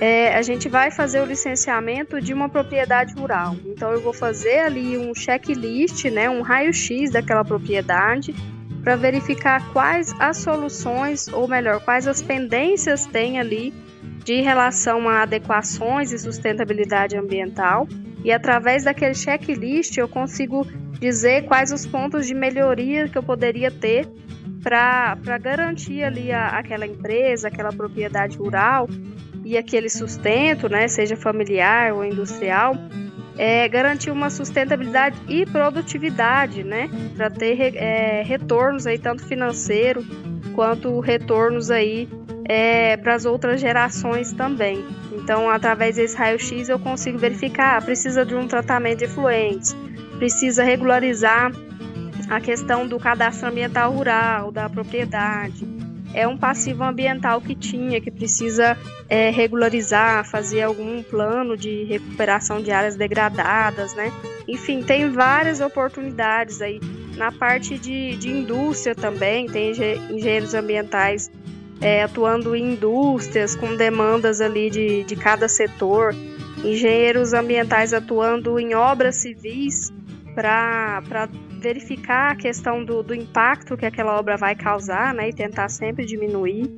é, 0.00 0.34
a 0.34 0.42
gente 0.42 0.68
vai 0.68 0.90
fazer 0.90 1.20
o 1.20 1.24
licenciamento 1.24 2.20
de 2.20 2.32
uma 2.32 2.48
propriedade 2.48 3.14
rural. 3.14 3.56
Então 3.64 3.90
eu 3.92 4.00
vou 4.00 4.12
fazer 4.12 4.60
ali 4.60 4.96
um 4.96 5.14
checklist, 5.14 6.04
né, 6.06 6.28
um 6.30 6.42
raio-x 6.42 7.10
daquela 7.10 7.44
propriedade 7.44 8.34
para 8.82 8.96
verificar 8.96 9.62
quais 9.72 10.14
as 10.18 10.38
soluções, 10.38 11.28
ou 11.28 11.46
melhor, 11.46 11.80
quais 11.80 12.06
as 12.06 12.22
pendências 12.22 13.04
tem 13.04 13.38
ali 13.38 13.74
de 14.24 14.40
relação 14.40 15.08
a 15.08 15.22
adequações 15.22 16.12
e 16.12 16.18
sustentabilidade 16.18 17.16
ambiental. 17.16 17.88
E 18.22 18.30
através 18.30 18.84
daquele 18.84 19.14
checklist 19.14 19.96
eu 19.96 20.08
consigo 20.08 20.66
dizer 21.00 21.46
quais 21.46 21.72
os 21.72 21.86
pontos 21.86 22.26
de 22.26 22.34
melhoria 22.34 23.08
que 23.08 23.16
eu 23.16 23.22
poderia 23.22 23.70
ter 23.70 24.06
para 24.62 25.38
garantir 25.38 26.04
ali 26.04 26.30
a, 26.30 26.48
aquela 26.48 26.86
empresa, 26.86 27.48
aquela 27.48 27.72
propriedade 27.72 28.36
rural 28.36 28.86
e 29.42 29.56
aquele 29.56 29.88
sustento, 29.88 30.68
né, 30.68 30.86
seja 30.86 31.16
familiar 31.16 31.94
ou 31.94 32.04
industrial, 32.04 32.74
é, 33.38 33.66
garantir 33.68 34.10
uma 34.10 34.28
sustentabilidade 34.28 35.16
e 35.26 35.46
produtividade, 35.46 36.62
né, 36.62 36.90
para 37.16 37.30
ter 37.30 37.74
é, 37.74 38.22
retornos 38.22 38.86
aí 38.86 38.98
tanto 38.98 39.24
financeiro 39.24 40.04
quanto 40.54 41.00
retornos 41.00 41.70
aí 41.70 42.06
é, 42.50 42.96
para 42.96 43.14
as 43.14 43.24
outras 43.24 43.60
gerações 43.60 44.32
também. 44.32 44.84
Então, 45.12 45.48
através 45.48 45.94
desse 45.94 46.16
raio-x 46.16 46.68
eu 46.68 46.80
consigo 46.80 47.16
verificar, 47.16 47.78
ah, 47.78 47.80
precisa 47.80 48.26
de 48.26 48.34
um 48.34 48.48
tratamento 48.48 48.98
de 48.98 49.04
efluentes, 49.04 49.72
precisa 50.18 50.64
regularizar 50.64 51.52
a 52.28 52.40
questão 52.40 52.88
do 52.88 52.98
cadastro 52.98 53.48
ambiental 53.48 53.92
rural 53.92 54.50
da 54.50 54.68
propriedade, 54.68 55.64
é 56.12 56.26
um 56.26 56.36
passivo 56.36 56.82
ambiental 56.82 57.40
que 57.40 57.54
tinha, 57.54 58.00
que 58.00 58.10
precisa 58.10 58.76
é, 59.08 59.30
regularizar, 59.30 60.28
fazer 60.28 60.62
algum 60.62 61.04
plano 61.04 61.56
de 61.56 61.84
recuperação 61.84 62.60
de 62.60 62.72
áreas 62.72 62.96
degradadas, 62.96 63.94
né? 63.94 64.12
Enfim, 64.48 64.82
tem 64.82 65.08
várias 65.08 65.60
oportunidades 65.60 66.60
aí. 66.60 66.80
Na 67.16 67.30
parte 67.30 67.78
de, 67.78 68.16
de 68.16 68.28
indústria 68.28 68.92
também, 68.92 69.46
tem 69.46 69.70
engenheiros 69.70 70.52
ambientais 70.52 71.30
é, 71.80 72.02
atuando 72.02 72.54
em 72.54 72.72
indústrias 72.72 73.56
com 73.56 73.76
demandas 73.76 74.40
ali 74.40 74.70
de, 74.70 75.04
de 75.04 75.16
cada 75.16 75.48
setor, 75.48 76.14
engenheiros 76.64 77.32
ambientais 77.32 77.92
atuando 77.92 78.58
em 78.58 78.74
obras 78.74 79.16
civis 79.16 79.92
para 80.34 81.28
verificar 81.60 82.32
a 82.32 82.36
questão 82.36 82.84
do, 82.84 83.02
do 83.02 83.14
impacto 83.14 83.76
que 83.76 83.84
aquela 83.84 84.18
obra 84.18 84.36
vai 84.36 84.54
causar, 84.54 85.12
né, 85.14 85.28
e 85.28 85.32
tentar 85.32 85.68
sempre 85.68 86.06
diminuir. 86.06 86.70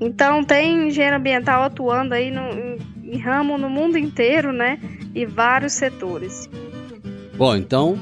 Então 0.00 0.42
tem 0.42 0.88
engenheiro 0.88 1.16
ambiental 1.16 1.62
atuando 1.62 2.14
aí 2.14 2.30
no, 2.30 2.40
em, 2.50 2.78
em 3.14 3.18
ramo 3.18 3.58
no 3.58 3.68
mundo 3.68 3.98
inteiro, 3.98 4.52
né, 4.52 4.78
e 5.14 5.26
vários 5.26 5.74
setores. 5.74 6.48
Bom, 7.36 7.56
então 7.56 7.98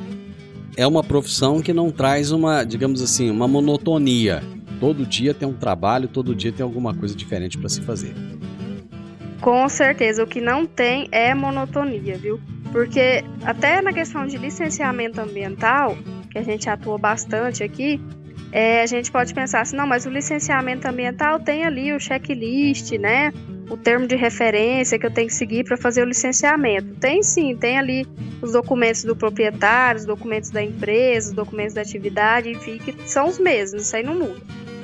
é 0.77 0.87
uma 0.87 1.03
profissão 1.03 1.61
que 1.61 1.73
não 1.73 1.91
traz 1.91 2.31
uma, 2.31 2.63
digamos 2.65 3.03
assim, 3.03 3.31
uma 3.31 3.49
monotonia. 3.49 4.43
Todo 4.81 5.05
dia 5.05 5.35
tem 5.35 5.49
um 5.49 5.55
trabalho, 5.55 6.09
todo 6.09 6.35
dia 6.35 6.53
tem 6.53 6.63
alguma 6.63 6.95
coisa 6.95 7.15
diferente 7.15 7.59
para 7.59 7.69
se 7.69 7.81
fazer. 7.83 8.15
Com 9.41 9.69
certeza, 9.69 10.23
o 10.23 10.27
que 10.27 10.41
não 10.41 10.67
tem 10.67 11.09
é 11.11 11.35
monotonia, 11.35 12.17
viu? 12.17 12.41
Porque 12.73 13.25
até 13.45 13.81
na 13.81 13.93
questão 13.93 14.27
de 14.27 14.37
licenciamento 14.37 15.21
ambiental, 15.21 15.97
que 16.31 16.39
a 16.39 16.43
gente 16.43 16.69
atua 16.69 16.99
bastante 16.99 17.63
aqui, 17.63 18.01
é, 18.51 18.83
a 18.83 18.87
gente 18.87 19.11
pode 19.11 19.35
pensar 19.35 19.61
assim, 19.61 19.77
não, 19.77 19.87
mas 19.87 20.07
o 20.07 20.11
licenciamento 20.11 20.87
ambiental 20.89 21.39
tem 21.39 21.65
ali 21.65 21.93
o 21.93 22.01
checklist, 22.01 22.93
né? 22.93 23.33
O 23.71 23.77
termo 23.77 24.07
de 24.07 24.17
referência 24.17 24.99
que 24.99 25.05
eu 25.05 25.11
tenho 25.11 25.29
que 25.29 25.35
seguir 25.35 25.65
para 25.65 25.77
fazer 25.77 26.03
o 26.03 26.07
licenciamento. 26.07 26.95
Tem 26.97 27.23
sim, 27.23 27.55
tem 27.55 27.79
ali 27.79 28.07
os 28.41 28.53
documentos 28.53 29.05
do 29.05 29.15
proprietário, 29.15 30.01
os 30.01 30.07
documentos 30.07 30.51
da 30.51 30.63
empresa, 30.63 31.31
os 31.31 31.35
documentos 31.35 31.75
da 31.75 31.83
atividade, 31.83 32.51
enfim, 32.51 32.79
que 32.79 32.95
são 33.09 33.29
os 33.29 33.39
mesmos, 33.39 33.83
isso 33.83 33.97
aí 33.97 34.03
não 34.03 34.15
muda. 34.15 34.41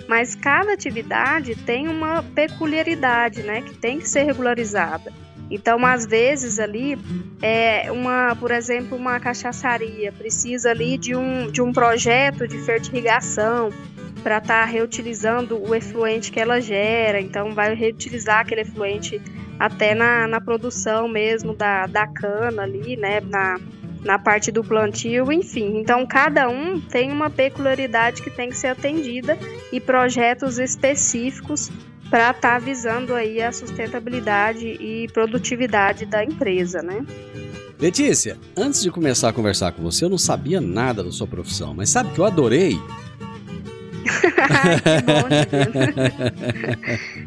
Mas 0.06 0.34
cada 0.34 0.72
atividade 0.72 1.54
tem 1.54 1.88
uma 1.88 2.22
peculiaridade, 2.22 3.42
né? 3.42 3.62
Que 3.62 3.74
tem 3.74 3.98
que 3.98 4.08
ser 4.08 4.24
regularizada. 4.24 5.12
Então, 5.50 5.84
às 5.84 6.06
vezes 6.06 6.58
ali, 6.58 6.98
é 7.42 7.90
uma, 7.92 8.34
por 8.34 8.50
exemplo, 8.50 8.96
uma 8.96 9.20
cachaçaria 9.20 10.10
precisa 10.12 10.70
ali 10.70 10.96
de 10.96 11.14
um, 11.14 11.50
de 11.50 11.60
um 11.60 11.72
projeto 11.72 12.48
de 12.48 12.58
fertilização 12.58 13.70
para 14.22 14.38
estar 14.38 14.60
tá 14.60 14.64
reutilizando 14.64 15.62
o 15.62 15.74
efluente 15.74 16.32
que 16.32 16.40
ela 16.40 16.60
gera. 16.60 17.20
Então, 17.20 17.54
vai 17.54 17.74
reutilizar 17.74 18.40
aquele 18.40 18.62
efluente 18.62 19.20
até 19.58 19.94
na, 19.94 20.26
na 20.26 20.40
produção 20.40 21.06
mesmo 21.06 21.54
da, 21.54 21.86
da 21.86 22.06
cana 22.06 22.62
ali, 22.62 22.96
né? 22.96 23.20
Na, 23.20 23.58
na 24.04 24.18
parte 24.18 24.52
do 24.52 24.62
plantio, 24.62 25.32
enfim. 25.32 25.78
Então, 25.78 26.06
cada 26.06 26.48
um 26.48 26.80
tem 26.80 27.10
uma 27.10 27.30
peculiaridade 27.30 28.22
que 28.22 28.30
tem 28.30 28.50
que 28.50 28.56
ser 28.56 28.68
atendida 28.68 29.38
e 29.72 29.80
projetos 29.80 30.58
específicos 30.58 31.70
para 32.10 32.30
estar 32.30 32.40
tá 32.40 32.58
visando 32.58 33.14
aí 33.14 33.42
a 33.42 33.50
sustentabilidade 33.50 34.66
e 34.66 35.08
produtividade 35.12 36.04
da 36.04 36.22
empresa, 36.22 36.82
né? 36.82 37.04
Letícia, 37.80 38.38
antes 38.56 38.82
de 38.82 38.90
começar 38.90 39.30
a 39.30 39.32
conversar 39.32 39.72
com 39.72 39.82
você, 39.82 40.04
eu 40.04 40.10
não 40.10 40.18
sabia 40.18 40.60
nada 40.60 41.02
da 41.02 41.10
sua 41.10 41.26
profissão, 41.26 41.74
mas 41.74 41.90
sabe 41.90 42.12
que 42.12 42.20
eu 42.20 42.24
adorei? 42.24 42.78
que 44.04 45.02
bom, 45.02 45.24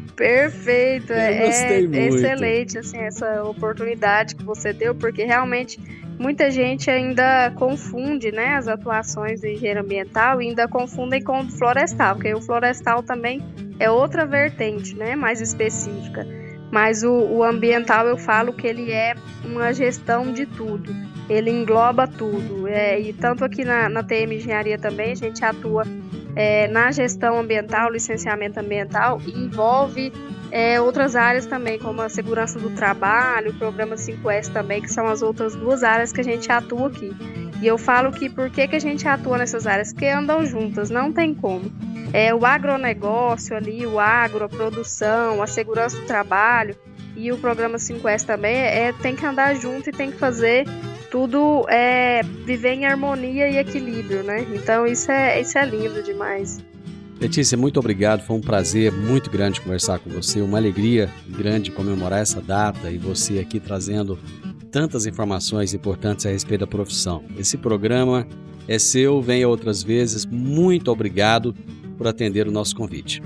Perfeito, 0.16 1.12
é, 1.12 1.48
é 1.48 2.08
excelente 2.08 2.78
assim 2.78 2.98
essa 2.98 3.44
oportunidade 3.44 4.34
que 4.36 4.44
você 4.44 4.72
deu, 4.72 4.94
porque 4.94 5.24
realmente 5.24 5.78
muita 6.18 6.50
gente 6.50 6.90
ainda 6.90 7.50
confunde, 7.52 8.32
né, 8.32 8.56
as 8.56 8.68
atuações 8.68 9.40
do 9.40 9.46
engenheiro 9.46 9.80
ambiental 9.80 10.42
e 10.42 10.48
ainda 10.48 10.66
confundem 10.66 11.22
com 11.22 11.40
o 11.40 11.48
florestal, 11.48 12.14
porque 12.16 12.34
o 12.34 12.40
florestal 12.40 13.02
também 13.02 13.42
é 13.78 13.90
outra 13.90 14.26
vertente, 14.26 14.94
né, 14.94 15.14
mais 15.14 15.40
específica. 15.40 16.26
Mas 16.70 17.02
o, 17.02 17.12
o 17.12 17.42
ambiental 17.42 18.06
eu 18.06 18.18
falo 18.18 18.52
que 18.52 18.66
ele 18.66 18.90
é 18.92 19.14
uma 19.44 19.72
gestão 19.72 20.32
de 20.32 20.44
tudo, 20.44 20.94
ele 21.28 21.50
engloba 21.50 22.06
tudo. 22.06 22.66
É, 22.68 23.00
e 23.00 23.12
tanto 23.12 23.44
aqui 23.44 23.64
na, 23.64 23.88
na 23.88 24.02
TM 24.02 24.36
Engenharia 24.36 24.78
também 24.78 25.12
a 25.12 25.14
gente 25.14 25.44
atua 25.44 25.84
é, 26.36 26.68
na 26.68 26.90
gestão 26.90 27.38
ambiental, 27.38 27.90
licenciamento 27.90 28.60
ambiental, 28.60 29.20
envolve 29.26 30.12
é, 30.50 30.80
outras 30.80 31.14
áreas 31.14 31.46
também, 31.46 31.78
como 31.78 32.00
a 32.00 32.08
segurança 32.08 32.58
do 32.58 32.70
trabalho, 32.70 33.50
o 33.50 33.54
programa 33.54 33.96
5S 33.96 34.52
também, 34.52 34.80
que 34.80 34.92
são 34.92 35.06
as 35.06 35.22
outras 35.22 35.54
duas 35.54 35.82
áreas 35.82 36.12
que 36.12 36.20
a 36.20 36.24
gente 36.24 36.50
atua 36.50 36.88
aqui. 36.88 37.14
E 37.60 37.66
eu 37.66 37.76
falo 37.76 38.12
que 38.12 38.30
por 38.30 38.50
que, 38.50 38.68
que 38.68 38.76
a 38.76 38.80
gente 38.80 39.06
atua 39.06 39.36
nessas 39.36 39.66
áreas? 39.66 39.92
Porque 39.92 40.06
andam 40.06 40.46
juntas, 40.46 40.90
não 40.90 41.12
tem 41.12 41.34
como. 41.34 41.70
É, 42.12 42.34
o 42.34 42.46
agronegócio 42.46 43.56
ali, 43.56 43.84
o 43.84 43.98
agro, 43.98 44.44
a 44.44 44.48
produção, 44.48 45.42
a 45.42 45.46
segurança 45.46 45.98
do 45.98 46.06
trabalho 46.06 46.76
e 47.16 47.32
o 47.32 47.36
programa 47.36 47.76
5S 47.76 48.24
também 48.24 48.56
é, 48.56 48.92
tem 48.92 49.16
que 49.16 49.26
andar 49.26 49.54
junto 49.54 49.90
e 49.90 49.92
tem 49.92 50.10
que 50.10 50.16
fazer 50.16 50.64
tudo 51.10 51.66
é, 51.68 52.22
viver 52.44 52.74
em 52.74 52.86
harmonia 52.86 53.48
e 53.48 53.56
equilíbrio, 53.56 54.22
né? 54.22 54.46
Então 54.54 54.86
isso 54.86 55.10
é, 55.10 55.40
isso 55.40 55.58
é 55.58 55.64
lindo 55.64 56.02
demais. 56.02 56.62
Letícia, 57.20 57.58
muito 57.58 57.80
obrigado. 57.80 58.22
Foi 58.22 58.36
um 58.36 58.40
prazer 58.40 58.92
muito 58.92 59.28
grande 59.28 59.60
conversar 59.60 59.98
com 59.98 60.08
você. 60.10 60.40
Uma 60.40 60.58
alegria 60.58 61.10
grande 61.28 61.72
comemorar 61.72 62.20
essa 62.20 62.40
data 62.40 62.90
e 62.90 62.98
você 62.98 63.40
aqui 63.40 63.58
trazendo 63.58 64.18
tantas 64.70 65.06
informações 65.06 65.74
importantes 65.74 66.26
a 66.26 66.30
respeito 66.30 66.60
da 66.60 66.66
profissão. 66.66 67.24
Esse 67.36 67.58
programa 67.58 68.26
é 68.68 68.78
seu, 68.78 69.20
venha 69.20 69.48
outras 69.48 69.82
vezes. 69.82 70.24
Muito 70.24 70.92
obrigado 70.92 71.54
por 71.96 72.06
atender 72.06 72.46
o 72.46 72.52
nosso 72.52 72.76
convite. 72.76 73.20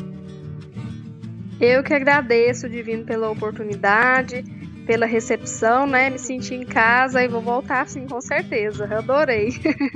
Eu 1.61 1.83
que 1.83 1.93
agradeço, 1.93 2.69
Divino, 2.69 3.05
pela 3.05 3.31
oportunidade, 3.31 4.43
pela 4.87 5.07
recepção, 5.07 5.87
né? 5.87 6.11
Me 6.11 6.19
senti 6.19 6.55
em 6.55 6.65
casa 6.65 7.23
e 7.23 7.29
vou 7.29 7.41
voltar 7.41 7.89
sim, 7.89 8.07
com 8.07 8.21
certeza. 8.21 8.85
Adorei. 8.97 9.51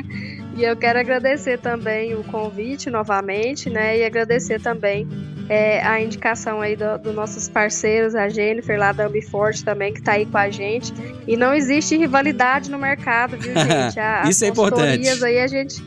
e 0.57 0.65
eu 0.65 0.77
quero 0.77 0.99
agradecer 0.99 1.59
também 1.59 2.15
o 2.15 2.23
convite 2.25 2.91
novamente, 2.91 3.69
né? 3.69 3.99
E 3.99 4.05
agradecer 4.05 4.61
também 4.61 5.07
é, 5.49 5.81
a 5.83 6.01
indicação 6.01 6.61
aí 6.61 6.77
dos 6.77 7.01
do 7.01 7.13
nossos 7.13 7.49
parceiros, 7.49 8.15
a 8.15 8.29
Jennifer 8.29 8.79
lá 8.79 8.93
da 8.93 9.07
Ambiforte 9.07 9.65
também, 9.65 9.93
que 9.93 10.01
está 10.01 10.13
aí 10.13 10.27
com 10.27 10.39
a 10.39 10.51
gente. 10.51 10.93
E 11.27 11.37
não 11.37 11.55
existe 11.55 11.97
rivalidade 11.97 12.71
no 12.71 12.79
mercado, 12.79 13.37
viu, 13.37 13.55
gente? 13.59 13.99
A, 13.99 14.25
Isso 14.29 14.45
é 14.45 14.49
importante. 14.49 15.25
aí 15.25 15.39
a 15.39 15.47
gente. 15.47 15.83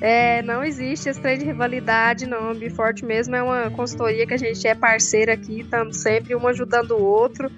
É, 0.00 0.42
não 0.42 0.62
existe 0.62 1.08
esse 1.08 1.20
trem 1.20 1.38
de 1.38 1.44
rivalidade, 1.44 2.24
não. 2.24 2.48
A 2.48 2.50
Ambiforte 2.52 3.04
mesmo 3.04 3.34
é 3.34 3.42
uma 3.42 3.68
consultoria 3.70 4.24
que 4.26 4.34
a 4.34 4.38
gente 4.38 4.64
é 4.66 4.74
parceira 4.74 5.32
aqui, 5.32 5.60
estamos 5.60 5.96
sempre 5.96 6.36
um 6.36 6.46
ajudando 6.46 6.92
o 6.92 7.02
outro. 7.02 7.50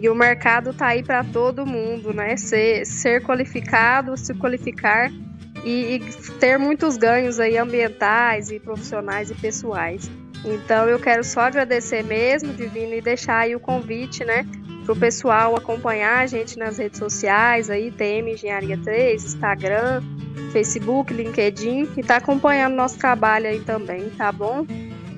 E 0.00 0.08
o 0.08 0.14
mercado 0.14 0.72
tá 0.72 0.88
aí 0.88 1.02
para 1.02 1.24
todo 1.24 1.66
mundo, 1.66 2.12
né? 2.12 2.36
Ser, 2.36 2.86
ser 2.86 3.22
qualificado, 3.22 4.16
se 4.16 4.32
qualificar 4.34 5.10
e, 5.64 5.96
e 5.96 6.00
ter 6.38 6.56
muitos 6.58 6.96
ganhos 6.96 7.40
aí 7.40 7.58
ambientais 7.58 8.50
e 8.50 8.60
profissionais 8.60 9.30
e 9.30 9.34
pessoais. 9.34 10.10
Então 10.44 10.88
eu 10.88 11.00
quero 11.00 11.24
só 11.24 11.40
agradecer 11.40 12.04
mesmo, 12.04 12.52
Divino, 12.52 12.94
e 12.94 13.00
deixar 13.00 13.38
aí 13.40 13.56
o 13.56 13.60
convite, 13.60 14.24
né, 14.24 14.46
para 14.84 14.92
o 14.92 14.96
pessoal 14.96 15.56
acompanhar 15.56 16.20
a 16.20 16.26
gente 16.26 16.56
nas 16.56 16.78
redes 16.78 16.98
sociais, 16.98 17.68
aí 17.68 17.90
TM 17.90 18.32
Engenharia 18.32 18.78
3, 18.78 19.24
Instagram, 19.24 20.02
Facebook, 20.52 21.12
LinkedIn, 21.12 21.88
e 21.96 22.02
tá 22.02 22.16
acompanhando 22.16 22.74
nosso 22.74 22.98
trabalho 22.98 23.48
aí 23.48 23.60
também, 23.60 24.08
tá 24.10 24.30
bom? 24.30 24.64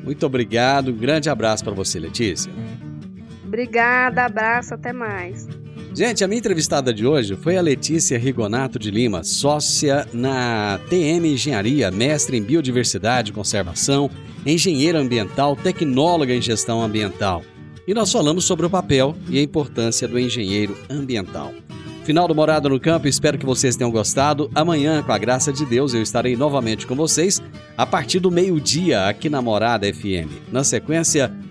Muito 0.03 0.25
obrigado, 0.25 0.91
um 0.91 0.97
grande 0.97 1.29
abraço 1.29 1.63
para 1.63 1.75
você, 1.75 1.99
Letícia. 2.01 2.51
Obrigada, 3.51 4.27
abraço, 4.27 4.75
até 4.75 4.93
mais. 4.93 5.49
Gente, 5.93 6.23
a 6.23 6.29
minha 6.29 6.39
entrevistada 6.39 6.95
de 6.95 7.05
hoje 7.05 7.35
foi 7.35 7.57
a 7.57 7.61
Letícia 7.61 8.17
Rigonato 8.17 8.79
de 8.79 8.93
Lima, 8.93 9.25
sócia 9.25 10.07
na 10.13 10.79
TM 10.89 11.33
Engenharia, 11.33 11.91
mestre 11.91 12.37
em 12.37 12.43
Biodiversidade 12.45 13.33
e 13.33 13.35
Conservação, 13.35 14.09
engenheira 14.47 15.01
ambiental, 15.01 15.57
tecnóloga 15.57 16.33
em 16.33 16.41
gestão 16.41 16.81
ambiental. 16.81 17.43
E 17.89 17.93
nós 17.93 18.13
falamos 18.13 18.45
sobre 18.45 18.67
o 18.67 18.71
papel 18.71 19.17
e 19.29 19.41
a 19.41 19.43
importância 19.43 20.07
do 20.07 20.17
engenheiro 20.17 20.79
ambiental. 20.89 21.53
Final 22.05 22.29
do 22.29 22.35
Morada 22.37 22.69
no 22.69 22.79
Campo, 22.79 23.09
espero 23.09 23.37
que 23.37 23.45
vocês 23.45 23.75
tenham 23.75 23.91
gostado. 23.91 24.49
Amanhã, 24.55 25.03
com 25.03 25.11
a 25.11 25.19
graça 25.19 25.53
de 25.53 25.67
Deus, 25.67 25.93
eu 25.93 26.01
estarei 26.01 26.37
novamente 26.37 26.87
com 26.87 26.95
vocês 26.95 27.43
a 27.77 27.85
partir 27.85 28.21
do 28.21 28.31
meio-dia 28.31 29.09
aqui 29.09 29.29
na 29.29 29.43
Morada 29.43 29.93
FM. 29.93 30.53
Na 30.53 30.63
sequência, 30.63 31.33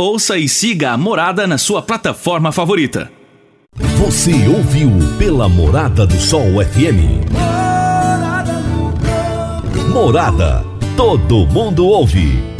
Ouça 0.00 0.38
e 0.38 0.48
siga 0.48 0.92
a 0.92 0.96
Morada 0.96 1.46
na 1.46 1.58
sua 1.58 1.82
plataforma 1.82 2.50
favorita. 2.50 3.12
Você 3.98 4.48
ouviu 4.48 4.90
pela 5.18 5.46
Morada 5.46 6.06
do 6.06 6.18
Sol 6.18 6.52
FM. 6.64 7.28
Morada. 9.92 10.64
Todo 10.96 11.46
mundo 11.46 11.84
ouve. 11.84 12.59